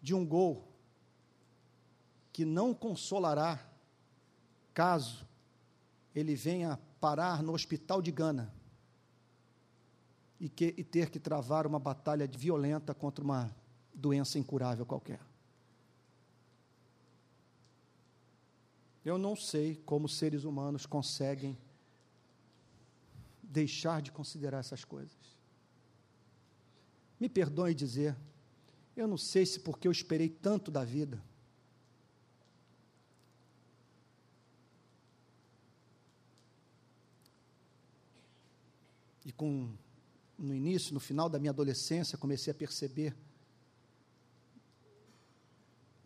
De 0.00 0.14
um 0.14 0.24
gol 0.24 0.68
que 2.32 2.44
não 2.44 2.72
consolará 2.72 3.66
caso 4.72 5.26
ele 6.14 6.36
venha 6.36 6.78
parar 7.00 7.42
no 7.42 7.52
hospital 7.52 8.02
de 8.02 8.10
Gana 8.10 8.52
e, 10.40 10.48
que, 10.48 10.74
e 10.76 10.84
ter 10.84 11.10
que 11.10 11.18
travar 11.18 11.66
uma 11.66 11.78
batalha 11.78 12.26
violenta 12.26 12.94
contra 12.94 13.24
uma 13.24 13.54
doença 13.94 14.38
incurável 14.38 14.86
qualquer. 14.86 15.20
Eu 19.04 19.16
não 19.18 19.34
sei 19.34 19.76
como 19.86 20.08
seres 20.08 20.44
humanos 20.44 20.84
conseguem 20.84 21.56
deixar 23.42 24.02
de 24.02 24.12
considerar 24.12 24.58
essas 24.58 24.84
coisas. 24.84 25.16
Me 27.18 27.28
perdoe 27.28 27.74
dizer, 27.74 28.14
eu 28.96 29.08
não 29.08 29.16
sei 29.16 29.46
se 29.46 29.60
porque 29.60 29.88
eu 29.88 29.92
esperei 29.92 30.28
tanto 30.28 30.70
da 30.70 30.84
vida. 30.84 31.22
E 39.28 39.32
com 39.32 39.68
no 40.38 40.54
início, 40.54 40.94
no 40.94 41.00
final 41.00 41.28
da 41.28 41.38
minha 41.38 41.50
adolescência, 41.50 42.16
comecei 42.16 42.50
a 42.50 42.54
perceber 42.54 43.14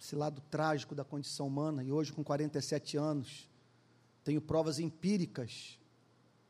esse 0.00 0.16
lado 0.16 0.42
trágico 0.50 0.92
da 0.92 1.04
condição 1.04 1.46
humana, 1.46 1.84
e 1.84 1.92
hoje, 1.92 2.12
com 2.12 2.24
47 2.24 2.96
anos, 2.96 3.48
tenho 4.24 4.40
provas 4.40 4.80
empíricas 4.80 5.78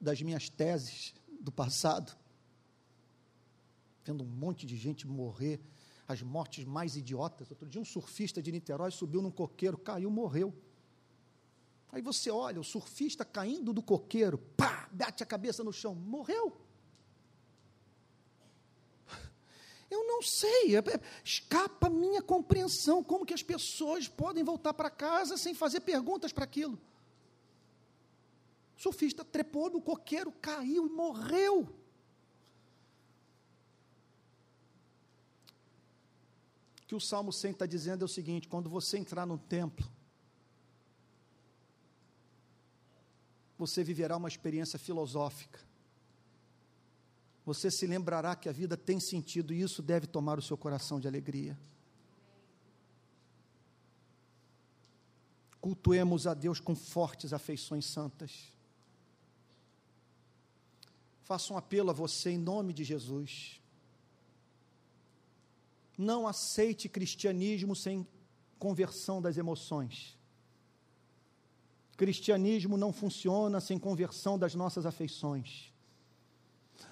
das 0.00 0.22
minhas 0.22 0.48
teses 0.48 1.14
do 1.38 1.52
passado, 1.52 2.16
vendo 4.02 4.24
um 4.24 4.26
monte 4.26 4.64
de 4.64 4.74
gente 4.74 5.06
morrer, 5.06 5.60
as 6.08 6.22
mortes 6.22 6.64
mais 6.64 6.96
idiotas. 6.96 7.50
Outro 7.50 7.68
dia, 7.68 7.82
um 7.82 7.84
surfista 7.84 8.40
de 8.40 8.50
Niterói 8.50 8.90
subiu 8.90 9.20
num 9.20 9.30
coqueiro, 9.30 9.76
caiu, 9.76 10.10
morreu. 10.10 10.54
Aí 11.90 12.00
você 12.00 12.30
olha, 12.30 12.58
o 12.58 12.64
surfista 12.64 13.26
caindo 13.26 13.74
do 13.74 13.82
coqueiro, 13.82 14.38
pá, 14.38 14.88
bate 14.90 15.22
a 15.22 15.26
cabeça 15.26 15.62
no 15.62 15.70
chão, 15.74 15.94
morreu. 15.94 16.61
Eu 19.92 20.06
não 20.06 20.22
sei, 20.22 20.74
é, 20.74 20.78
é, 20.78 21.00
escapa 21.22 21.88
a 21.88 21.90
minha 21.90 22.22
compreensão 22.22 23.04
como 23.04 23.26
que 23.26 23.34
as 23.34 23.42
pessoas 23.42 24.08
podem 24.08 24.42
voltar 24.42 24.72
para 24.72 24.88
casa 24.88 25.36
sem 25.36 25.52
fazer 25.52 25.80
perguntas 25.80 26.32
para 26.32 26.44
aquilo. 26.44 26.80
O 28.74 28.80
surfista 28.80 29.22
trepou 29.22 29.68
no 29.68 29.82
coqueiro, 29.82 30.32
caiu 30.32 30.86
e 30.86 30.88
morreu. 30.88 31.68
O 36.80 36.86
que 36.86 36.94
o 36.94 37.00
Salmo 37.00 37.30
100 37.30 37.50
está 37.50 37.66
dizendo 37.66 38.00
é 38.00 38.06
o 38.06 38.08
seguinte: 38.08 38.48
quando 38.48 38.70
você 38.70 38.96
entrar 38.96 39.26
no 39.26 39.36
templo, 39.36 39.86
você 43.58 43.84
viverá 43.84 44.16
uma 44.16 44.28
experiência 44.28 44.78
filosófica 44.78 45.60
você 47.44 47.70
se 47.70 47.86
lembrará 47.86 48.36
que 48.36 48.48
a 48.48 48.52
vida 48.52 48.76
tem 48.76 49.00
sentido 49.00 49.52
e 49.52 49.60
isso 49.60 49.82
deve 49.82 50.06
tomar 50.06 50.38
o 50.38 50.42
seu 50.42 50.56
coração 50.56 51.00
de 51.00 51.08
alegria. 51.08 51.58
Cultuemos 55.60 56.26
a 56.26 56.34
Deus 56.34 56.60
com 56.60 56.74
fortes 56.74 57.32
afeições 57.32 57.86
santas. 57.86 58.52
Faço 61.24 61.54
um 61.54 61.56
apelo 61.56 61.90
a 61.90 61.92
você 61.92 62.30
em 62.30 62.38
nome 62.38 62.72
de 62.72 62.84
Jesus. 62.84 63.60
Não 65.96 66.26
aceite 66.26 66.88
cristianismo 66.88 67.74
sem 67.76 68.06
conversão 68.58 69.20
das 69.20 69.36
emoções. 69.36 70.18
Cristianismo 71.96 72.76
não 72.76 72.92
funciona 72.92 73.60
sem 73.60 73.78
conversão 73.78 74.38
das 74.38 74.54
nossas 74.54 74.86
afeições. 74.86 75.71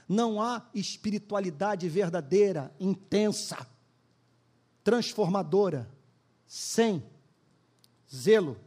Não 0.09 0.41
há 0.41 0.69
espiritualidade 0.75 1.89
verdadeira, 1.89 2.75
intensa, 2.79 3.67
transformadora, 4.83 5.89
sem 6.47 7.03
zelo, 8.13 8.59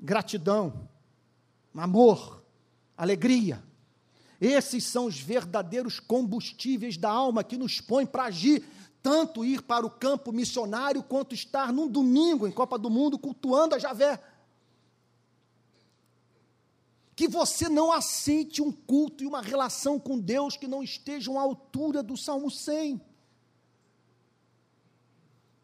gratidão, 0.00 0.88
amor, 1.74 2.42
alegria. 2.96 3.62
Esses 4.40 4.84
são 4.84 5.06
os 5.06 5.18
verdadeiros 5.18 6.00
combustíveis 6.00 6.96
da 6.96 7.10
alma 7.10 7.44
que 7.44 7.56
nos 7.56 7.80
põem 7.80 8.04
para 8.04 8.24
agir, 8.24 8.64
tanto 9.02 9.44
ir 9.44 9.62
para 9.62 9.86
o 9.86 9.90
campo 9.90 10.32
missionário 10.32 11.02
quanto 11.02 11.34
estar 11.34 11.72
num 11.72 11.88
domingo 11.88 12.46
em 12.46 12.52
Copa 12.52 12.78
do 12.78 12.90
Mundo 12.90 13.18
cultuando 13.18 13.74
a 13.74 13.78
Javé 13.78 14.20
que 17.16 17.28
você 17.28 17.68
não 17.68 17.92
aceite 17.92 18.60
um 18.60 18.72
culto 18.72 19.22
e 19.22 19.26
uma 19.26 19.40
relação 19.40 20.00
com 20.00 20.18
Deus 20.18 20.56
que 20.56 20.66
não 20.66 20.82
estejam 20.82 21.38
à 21.38 21.42
altura 21.42 22.02
do 22.02 22.16
Salmo 22.16 22.50
100. 22.50 23.00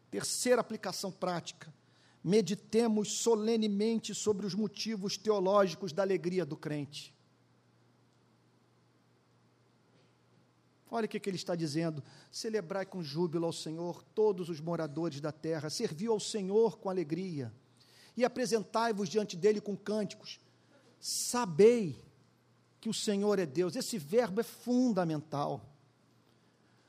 Terceira 0.09 0.61
aplicação 0.61 1.11
prática. 1.11 1.73
Meditemos 2.23 3.13
solenemente 3.13 4.13
sobre 4.13 4.45
os 4.45 4.53
motivos 4.53 5.17
teológicos 5.17 5.91
da 5.91 6.03
alegria 6.03 6.45
do 6.45 6.55
crente. 6.55 7.13
Olha 10.89 11.05
o 11.05 11.09
que, 11.09 11.19
que, 11.19 11.29
ele 11.29 11.37
está 11.37 11.55
dizendo: 11.55 12.03
celebrai 12.29 12.85
com 12.85 13.01
júbilo 13.01 13.45
ao 13.45 13.53
Senhor 13.53 14.03
todos 14.13 14.49
os 14.49 14.59
moradores 14.59 15.19
da 15.19 15.31
terra, 15.31 15.69
serviu 15.69 16.11
ao 16.11 16.19
Senhor 16.19 16.77
com 16.77 16.89
alegria, 16.89 17.51
e 18.15 18.23
apresentai-vos 18.23 19.09
diante 19.09 19.35
dele 19.35 19.59
com 19.59 19.75
cânticos 19.75 20.39
sabei 21.01 21.99
que 22.79 22.87
o 22.87 22.93
Senhor 22.93 23.39
é 23.39 23.45
Deus. 23.45 23.75
Esse 23.75 23.97
verbo 23.97 24.39
é 24.39 24.43
fundamental. 24.43 25.65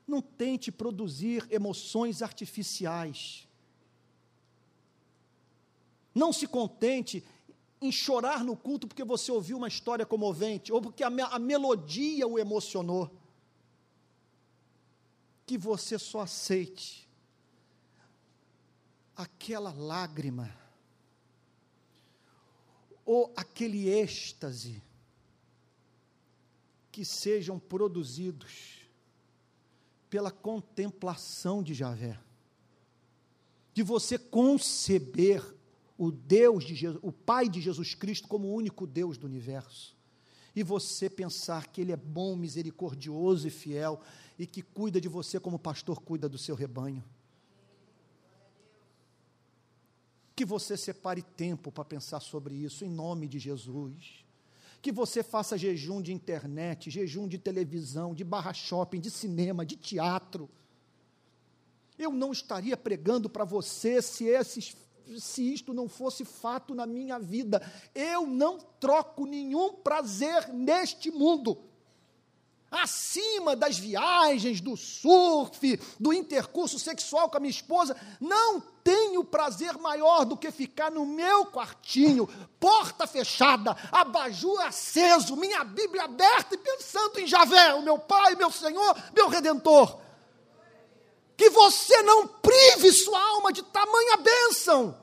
Não 0.06 0.20
tente 0.20 0.70
produzir 0.70 1.46
emoções 1.50 2.20
artificiais. 2.20 3.48
Não 6.14 6.32
se 6.32 6.46
contente 6.46 7.24
em 7.80 7.90
chorar 7.90 8.44
no 8.44 8.54
culto 8.54 8.86
porque 8.86 9.02
você 9.02 9.32
ouviu 9.32 9.56
uma 9.56 9.68
história 9.68 10.04
comovente 10.04 10.72
ou 10.72 10.80
porque 10.82 11.02
a, 11.02 11.08
me 11.08 11.22
a 11.22 11.38
melodia 11.38 12.28
o 12.28 12.38
emocionou. 12.38 13.10
Que 15.46 15.56
você 15.56 15.98
só 15.98 16.20
aceite 16.20 17.08
aquela 19.16 19.72
lágrima 19.72 20.61
ou 23.04 23.32
aquele 23.36 23.88
êxtase 23.88 24.82
que 26.90 27.04
sejam 27.04 27.58
produzidos 27.58 28.86
pela 30.10 30.30
contemplação 30.30 31.62
de 31.62 31.72
Javé. 31.72 32.18
De 33.72 33.82
você 33.82 34.18
conceber 34.18 35.42
o 35.96 36.10
Deus 36.10 36.64
de 36.64 36.74
Jesus, 36.74 37.00
o 37.02 37.10
Pai 37.10 37.48
de 37.48 37.60
Jesus 37.60 37.94
Cristo 37.94 38.28
como 38.28 38.48
o 38.48 38.54
único 38.54 38.86
Deus 38.86 39.16
do 39.16 39.26
universo. 39.26 39.96
E 40.54 40.62
você 40.62 41.08
pensar 41.08 41.68
que 41.68 41.80
ele 41.80 41.92
é 41.92 41.96
bom, 41.96 42.36
misericordioso 42.36 43.48
e 43.48 43.50
fiel 43.50 44.02
e 44.38 44.46
que 44.46 44.60
cuida 44.60 45.00
de 45.00 45.08
você 45.08 45.40
como 45.40 45.56
o 45.56 45.60
pastor 45.60 46.00
cuida 46.00 46.28
do 46.28 46.36
seu 46.36 46.54
rebanho. 46.54 47.02
Que 50.42 50.46
você 50.46 50.76
separe 50.76 51.22
tempo 51.22 51.70
para 51.70 51.84
pensar 51.84 52.18
sobre 52.18 52.56
isso, 52.56 52.84
em 52.84 52.90
nome 52.90 53.28
de 53.28 53.38
Jesus. 53.38 54.24
Que 54.82 54.90
você 54.90 55.22
faça 55.22 55.56
jejum 55.56 56.02
de 56.02 56.12
internet, 56.12 56.90
jejum 56.90 57.28
de 57.28 57.38
televisão, 57.38 58.12
de 58.12 58.24
barra 58.24 58.52
shopping, 58.52 58.98
de 58.98 59.08
cinema, 59.08 59.64
de 59.64 59.76
teatro. 59.76 60.50
Eu 61.96 62.10
não 62.10 62.32
estaria 62.32 62.76
pregando 62.76 63.30
para 63.30 63.44
você 63.44 64.02
se 64.02 64.24
esses 64.24 64.76
se 65.16 65.52
isto 65.52 65.72
não 65.72 65.88
fosse 65.88 66.24
fato 66.24 66.74
na 66.74 66.86
minha 66.86 67.20
vida. 67.20 67.62
Eu 67.94 68.26
não 68.26 68.58
troco 68.80 69.24
nenhum 69.24 69.74
prazer 69.74 70.52
neste 70.52 71.08
mundo 71.12 71.56
acima 72.72 73.54
das 73.54 73.78
viagens, 73.78 74.60
do 74.60 74.76
surf, 74.76 75.78
do 76.00 76.12
intercurso 76.12 76.78
sexual 76.78 77.28
com 77.28 77.36
a 77.36 77.40
minha 77.40 77.50
esposa, 77.50 77.94
não 78.18 78.60
tenho 78.82 79.22
prazer 79.22 79.76
maior 79.76 80.24
do 80.24 80.36
que 80.36 80.50
ficar 80.50 80.90
no 80.90 81.04
meu 81.04 81.46
quartinho, 81.46 82.26
porta 82.58 83.06
fechada, 83.06 83.76
abajur 83.92 84.58
aceso, 84.62 85.36
minha 85.36 85.62
Bíblia 85.62 86.04
aberta 86.04 86.54
e 86.54 86.58
pensando 86.58 87.20
em 87.20 87.26
Javé, 87.26 87.74
o 87.74 87.82
meu 87.82 87.98
Pai, 87.98 88.34
meu 88.34 88.50
Senhor, 88.50 88.96
meu 89.14 89.28
Redentor. 89.28 90.00
Que 91.36 91.50
você 91.50 92.02
não 92.02 92.26
prive 92.26 92.90
sua 92.92 93.20
alma 93.20 93.52
de 93.52 93.62
tamanha 93.62 94.16
bênção. 94.16 94.98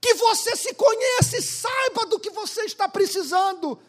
Que 0.00 0.14
você 0.14 0.54
se 0.54 0.74
conheça 0.74 1.36
e 1.36 1.42
saiba 1.42 2.06
do 2.06 2.20
que 2.20 2.30
você 2.30 2.62
está 2.64 2.88
precisando 2.88 3.80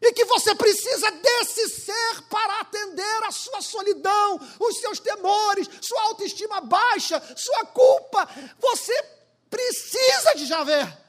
e 0.00 0.12
que 0.12 0.24
você 0.24 0.54
precisa 0.54 1.10
desse 1.10 1.68
ser 1.68 2.22
para 2.30 2.60
atender 2.60 3.24
a 3.24 3.30
sua 3.30 3.60
solidão, 3.60 4.38
os 4.60 4.78
seus 4.78 5.00
temores, 5.00 5.68
sua 5.80 6.02
autoestima 6.02 6.60
baixa, 6.60 7.20
sua 7.36 7.66
culpa. 7.66 8.28
Você 8.58 9.02
precisa 9.50 10.34
de 10.36 10.46
Javé. 10.46 11.04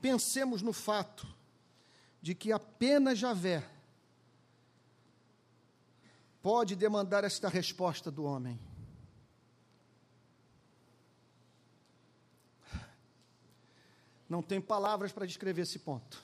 Pensemos 0.00 0.62
no 0.62 0.72
fato 0.72 1.24
de 2.20 2.34
que 2.34 2.50
apenas 2.50 3.18
Javé 3.18 3.64
pode 6.42 6.74
demandar 6.74 7.22
esta 7.22 7.48
resposta 7.48 8.10
do 8.10 8.24
homem. 8.24 8.71
Não 14.32 14.40
tem 14.40 14.62
palavras 14.62 15.12
para 15.12 15.26
descrever 15.26 15.60
esse 15.60 15.78
ponto. 15.78 16.18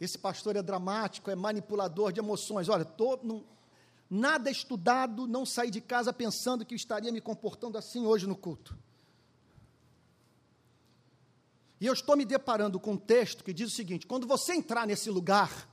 Esse 0.00 0.16
pastor 0.16 0.56
é 0.56 0.62
dramático, 0.62 1.30
é 1.30 1.34
manipulador 1.34 2.10
de 2.10 2.20
emoções. 2.20 2.70
Olha, 2.70 2.86
tô, 2.86 3.20
nada 4.08 4.50
estudado, 4.50 5.26
não 5.26 5.44
saí 5.44 5.70
de 5.70 5.82
casa 5.82 6.10
pensando 6.10 6.64
que 6.64 6.74
estaria 6.74 7.12
me 7.12 7.20
comportando 7.20 7.76
assim 7.76 8.06
hoje 8.06 8.26
no 8.26 8.34
culto. 8.34 8.74
E 11.78 11.84
eu 11.84 11.92
estou 11.92 12.16
me 12.16 12.24
deparando 12.24 12.80
com 12.80 12.92
um 12.92 12.96
texto 12.96 13.44
que 13.44 13.52
diz 13.52 13.70
o 13.70 13.76
seguinte: 13.76 14.06
quando 14.06 14.26
você 14.26 14.54
entrar 14.54 14.86
nesse 14.86 15.10
lugar, 15.10 15.68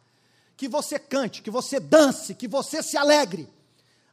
que 0.58 0.68
você 0.68 1.00
cante, 1.00 1.42
que 1.42 1.50
você 1.50 1.80
dance, 1.80 2.36
que 2.36 2.50
você 2.50 2.84
se 2.84 2.98
alegre. 2.98 3.48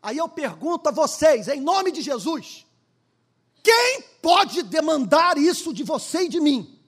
Aí 0.01 0.16
eu 0.16 0.29
pergunto 0.29 0.89
a 0.89 0.93
vocês, 0.93 1.49
em 1.49 1.61
nome 1.61 1.91
de 1.91 2.03
Jesus, 2.03 2.64
quem 3.69 4.01
pode 4.23 4.62
demandar 4.62 5.37
isso 5.37 5.75
de 5.75 5.85
você 5.85 6.23
e 6.23 6.29
de 6.31 6.41
mim? 6.41 6.83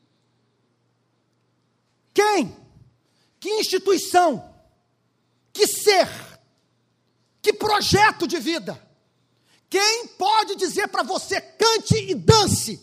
Quem? 2.15 2.57
Que 3.39 3.51
instituição? 3.51 4.51
Que 5.53 5.67
ser? 5.67 6.09
Que 7.43 7.53
projeto 7.53 8.27
de 8.27 8.39
vida? 8.39 8.83
Quem 9.69 10.07
pode 10.07 10.57
dizer 10.57 10.89
para 10.89 11.03
você 11.03 11.39
cante 11.39 11.97
e 11.99 12.15
dance? 12.15 12.83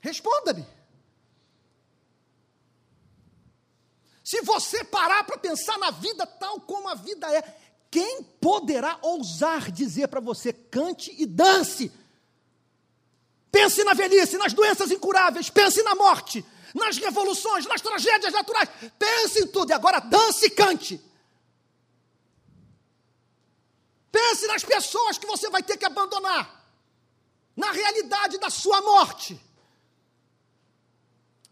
Responda-me. 0.00 0.64
Se 4.28 4.42
você 4.42 4.84
parar 4.84 5.24
para 5.24 5.38
pensar 5.38 5.78
na 5.78 5.90
vida 5.90 6.26
tal 6.26 6.60
como 6.60 6.86
a 6.86 6.94
vida 6.94 7.34
é, 7.34 7.42
quem 7.90 8.22
poderá 8.22 8.98
ousar 9.00 9.72
dizer 9.72 10.06
para 10.08 10.20
você 10.20 10.52
cante 10.52 11.14
e 11.18 11.24
dance? 11.24 11.90
Pense 13.50 13.82
na 13.84 13.94
velhice, 13.94 14.36
nas 14.36 14.52
doenças 14.52 14.90
incuráveis, 14.90 15.48
pense 15.48 15.82
na 15.82 15.94
morte, 15.94 16.44
nas 16.74 16.98
revoluções, 16.98 17.64
nas 17.64 17.80
tragédias 17.80 18.34
naturais, 18.34 18.68
pense 18.98 19.44
em 19.44 19.46
tudo 19.46 19.70
e 19.70 19.72
agora 19.72 19.98
dance 19.98 20.44
e 20.44 20.50
cante. 20.50 21.00
Pense 24.12 24.46
nas 24.46 24.62
pessoas 24.62 25.16
que 25.16 25.26
você 25.26 25.48
vai 25.48 25.62
ter 25.62 25.78
que 25.78 25.86
abandonar, 25.86 26.68
na 27.56 27.72
realidade 27.72 28.36
da 28.36 28.50
sua 28.50 28.82
morte. 28.82 29.40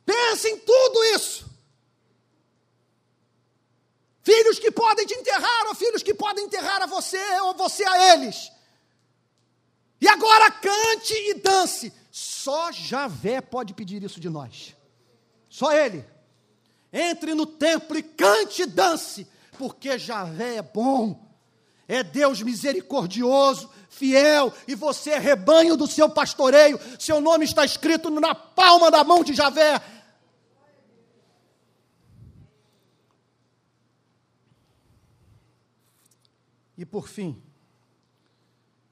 Pense 0.05 0.47
em 0.47 0.59
tudo 0.59 1.05
isso. 1.15 1.46
Filhos 4.27 4.59
que 4.59 4.73
podem 4.73 5.07
te 5.07 5.15
enterrar, 5.15 5.69
ou 5.69 5.75
filhos 5.77 6.03
que 6.03 6.13
podem 6.13 6.47
enterrar 6.47 6.83
a 6.83 6.87
você, 6.87 7.17
ou 7.43 7.55
você 7.55 7.85
a 7.85 8.13
eles. 8.13 8.51
E 10.01 10.09
agora 10.09 10.51
cante 10.51 11.15
e 11.15 11.35
dance. 11.35 11.93
Só 12.11 12.73
Javé 12.73 13.41
pode 13.41 13.73
pedir 13.73 14.03
isso 14.03 14.19
de 14.19 14.29
nós. 14.29 14.75
Só 15.49 15.73
Ele. 15.73 16.05
Entre 16.93 17.35
no 17.35 17.47
templo 17.47 17.97
e 17.97 18.03
cante 18.03 18.63
e 18.63 18.67
dance, 18.67 19.29
porque 19.57 19.97
Javé 19.97 20.57
é 20.57 20.63
bom, 20.63 21.25
é 21.87 22.03
Deus 22.03 22.43
misericordioso, 22.43 23.71
fiel, 23.89 24.53
e 24.67 24.75
você 24.75 25.11
é 25.11 25.19
rebanho 25.21 25.77
do 25.77 25.87
seu 25.87 26.09
pastoreio. 26.09 26.81
Seu 26.99 27.21
nome 27.21 27.45
está 27.45 27.65
escrito 27.65 28.11
na 28.11 28.35
palma 28.35 28.91
da 28.91 29.05
mão 29.05 29.23
de 29.23 29.35
Javé. 29.35 29.81
E 36.77 36.85
por 36.85 37.09
fim, 37.09 37.43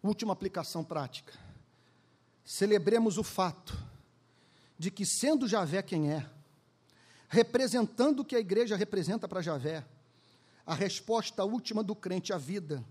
última 0.03 0.33
aplicação 0.33 0.83
prática. 0.83 1.33
Celebremos 2.45 3.19
o 3.19 3.23
fato 3.23 3.77
de 4.79 4.91
que, 4.91 5.07
sendo 5.07 5.49
Javé 5.49 5.83
quem 5.83 6.11
é, 6.11 6.29
representando 7.29 8.21
o 8.21 8.25
que 8.25 8.37
a 8.37 8.41
igreja 8.41 8.77
representa 8.77 9.27
para 9.27 9.43
Javé, 9.43 9.85
a 10.67 10.75
resposta 10.75 11.45
última 11.45 11.83
do 11.83 11.95
crente 11.95 12.33
à 12.33 12.39
vida 12.39 12.85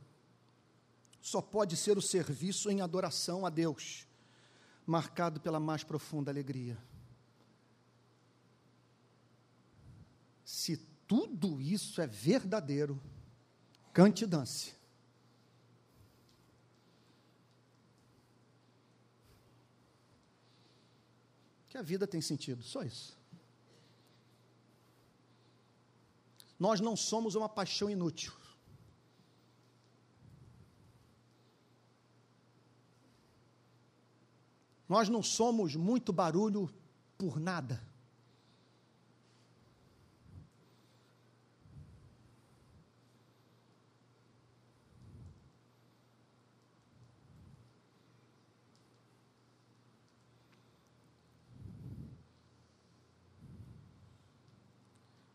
só 1.22 1.42
pode 1.42 1.78
ser 1.78 1.98
o 1.98 2.02
serviço 2.02 2.70
em 2.70 2.82
adoração 2.82 3.46
a 3.46 3.50
Deus, 3.50 4.06
marcado 4.86 5.40
pela 5.40 5.60
mais 5.60 5.84
profunda 5.84 6.30
alegria. 6.30 6.78
Se 10.44 10.78
tudo 11.08 11.62
isso 11.62 12.02
é 12.02 12.08
verdadeiro, 12.08 13.02
cante 13.94 14.26
e 14.26 14.28
dance. 14.28 14.83
Que 21.74 21.78
a 21.80 21.82
vida 21.82 22.06
tem 22.06 22.22
sentido, 22.22 22.62
só 22.62 22.84
isso. 22.84 23.18
Nós 26.60 26.80
não 26.80 26.96
somos 26.96 27.34
uma 27.34 27.50
paixão 27.50 27.90
inútil. 27.90 28.32
Nós 34.88 35.10
não 35.10 35.24
somos 35.24 35.76
muito 35.76 36.14
barulho 36.14 36.72
por 37.18 37.40
nada. 37.40 37.82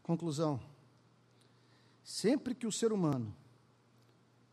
Conclusão. 0.09 0.59
Sempre 2.03 2.55
que 2.55 2.67
o 2.67 2.73
ser 2.73 2.95
humano, 2.95 3.37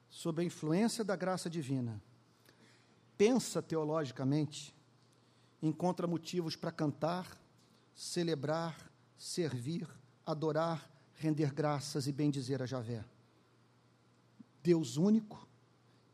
sob 0.09 0.41
a 0.41 0.45
influência 0.45 1.01
da 1.01 1.15
graça 1.15 1.49
divina, 1.49 2.03
pensa 3.17 3.61
teologicamente, 3.61 4.75
encontra 5.61 6.05
motivos 6.05 6.57
para 6.57 6.73
cantar, 6.73 7.39
celebrar, 7.95 8.91
servir, 9.17 9.87
adorar, 10.25 10.91
render 11.13 11.53
graças 11.53 12.05
e 12.05 12.11
bendizer 12.11 12.61
a 12.61 12.65
Javé. 12.65 13.05
Deus 14.61 14.97
único 14.97 15.47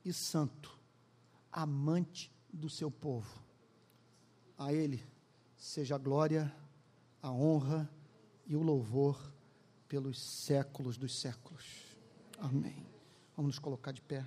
e 0.05 0.13
santo, 0.13 0.79
amante 1.51 2.31
do 2.53 2.69
seu 2.69 2.91
povo. 2.91 3.41
A 4.55 4.71
Ele 4.71 5.03
seja 5.57 5.95
a 5.95 5.97
glória, 5.97 6.55
a 7.23 7.31
honra 7.31 7.89
e 8.51 8.55
o 8.55 8.61
louvor 8.61 9.17
pelos 9.87 10.19
séculos 10.19 10.97
dos 10.97 11.17
séculos. 11.17 11.65
Amém. 12.37 12.85
Vamos 13.33 13.55
nos 13.55 13.59
colocar 13.59 13.93
de 13.93 14.01
pé. 14.01 14.25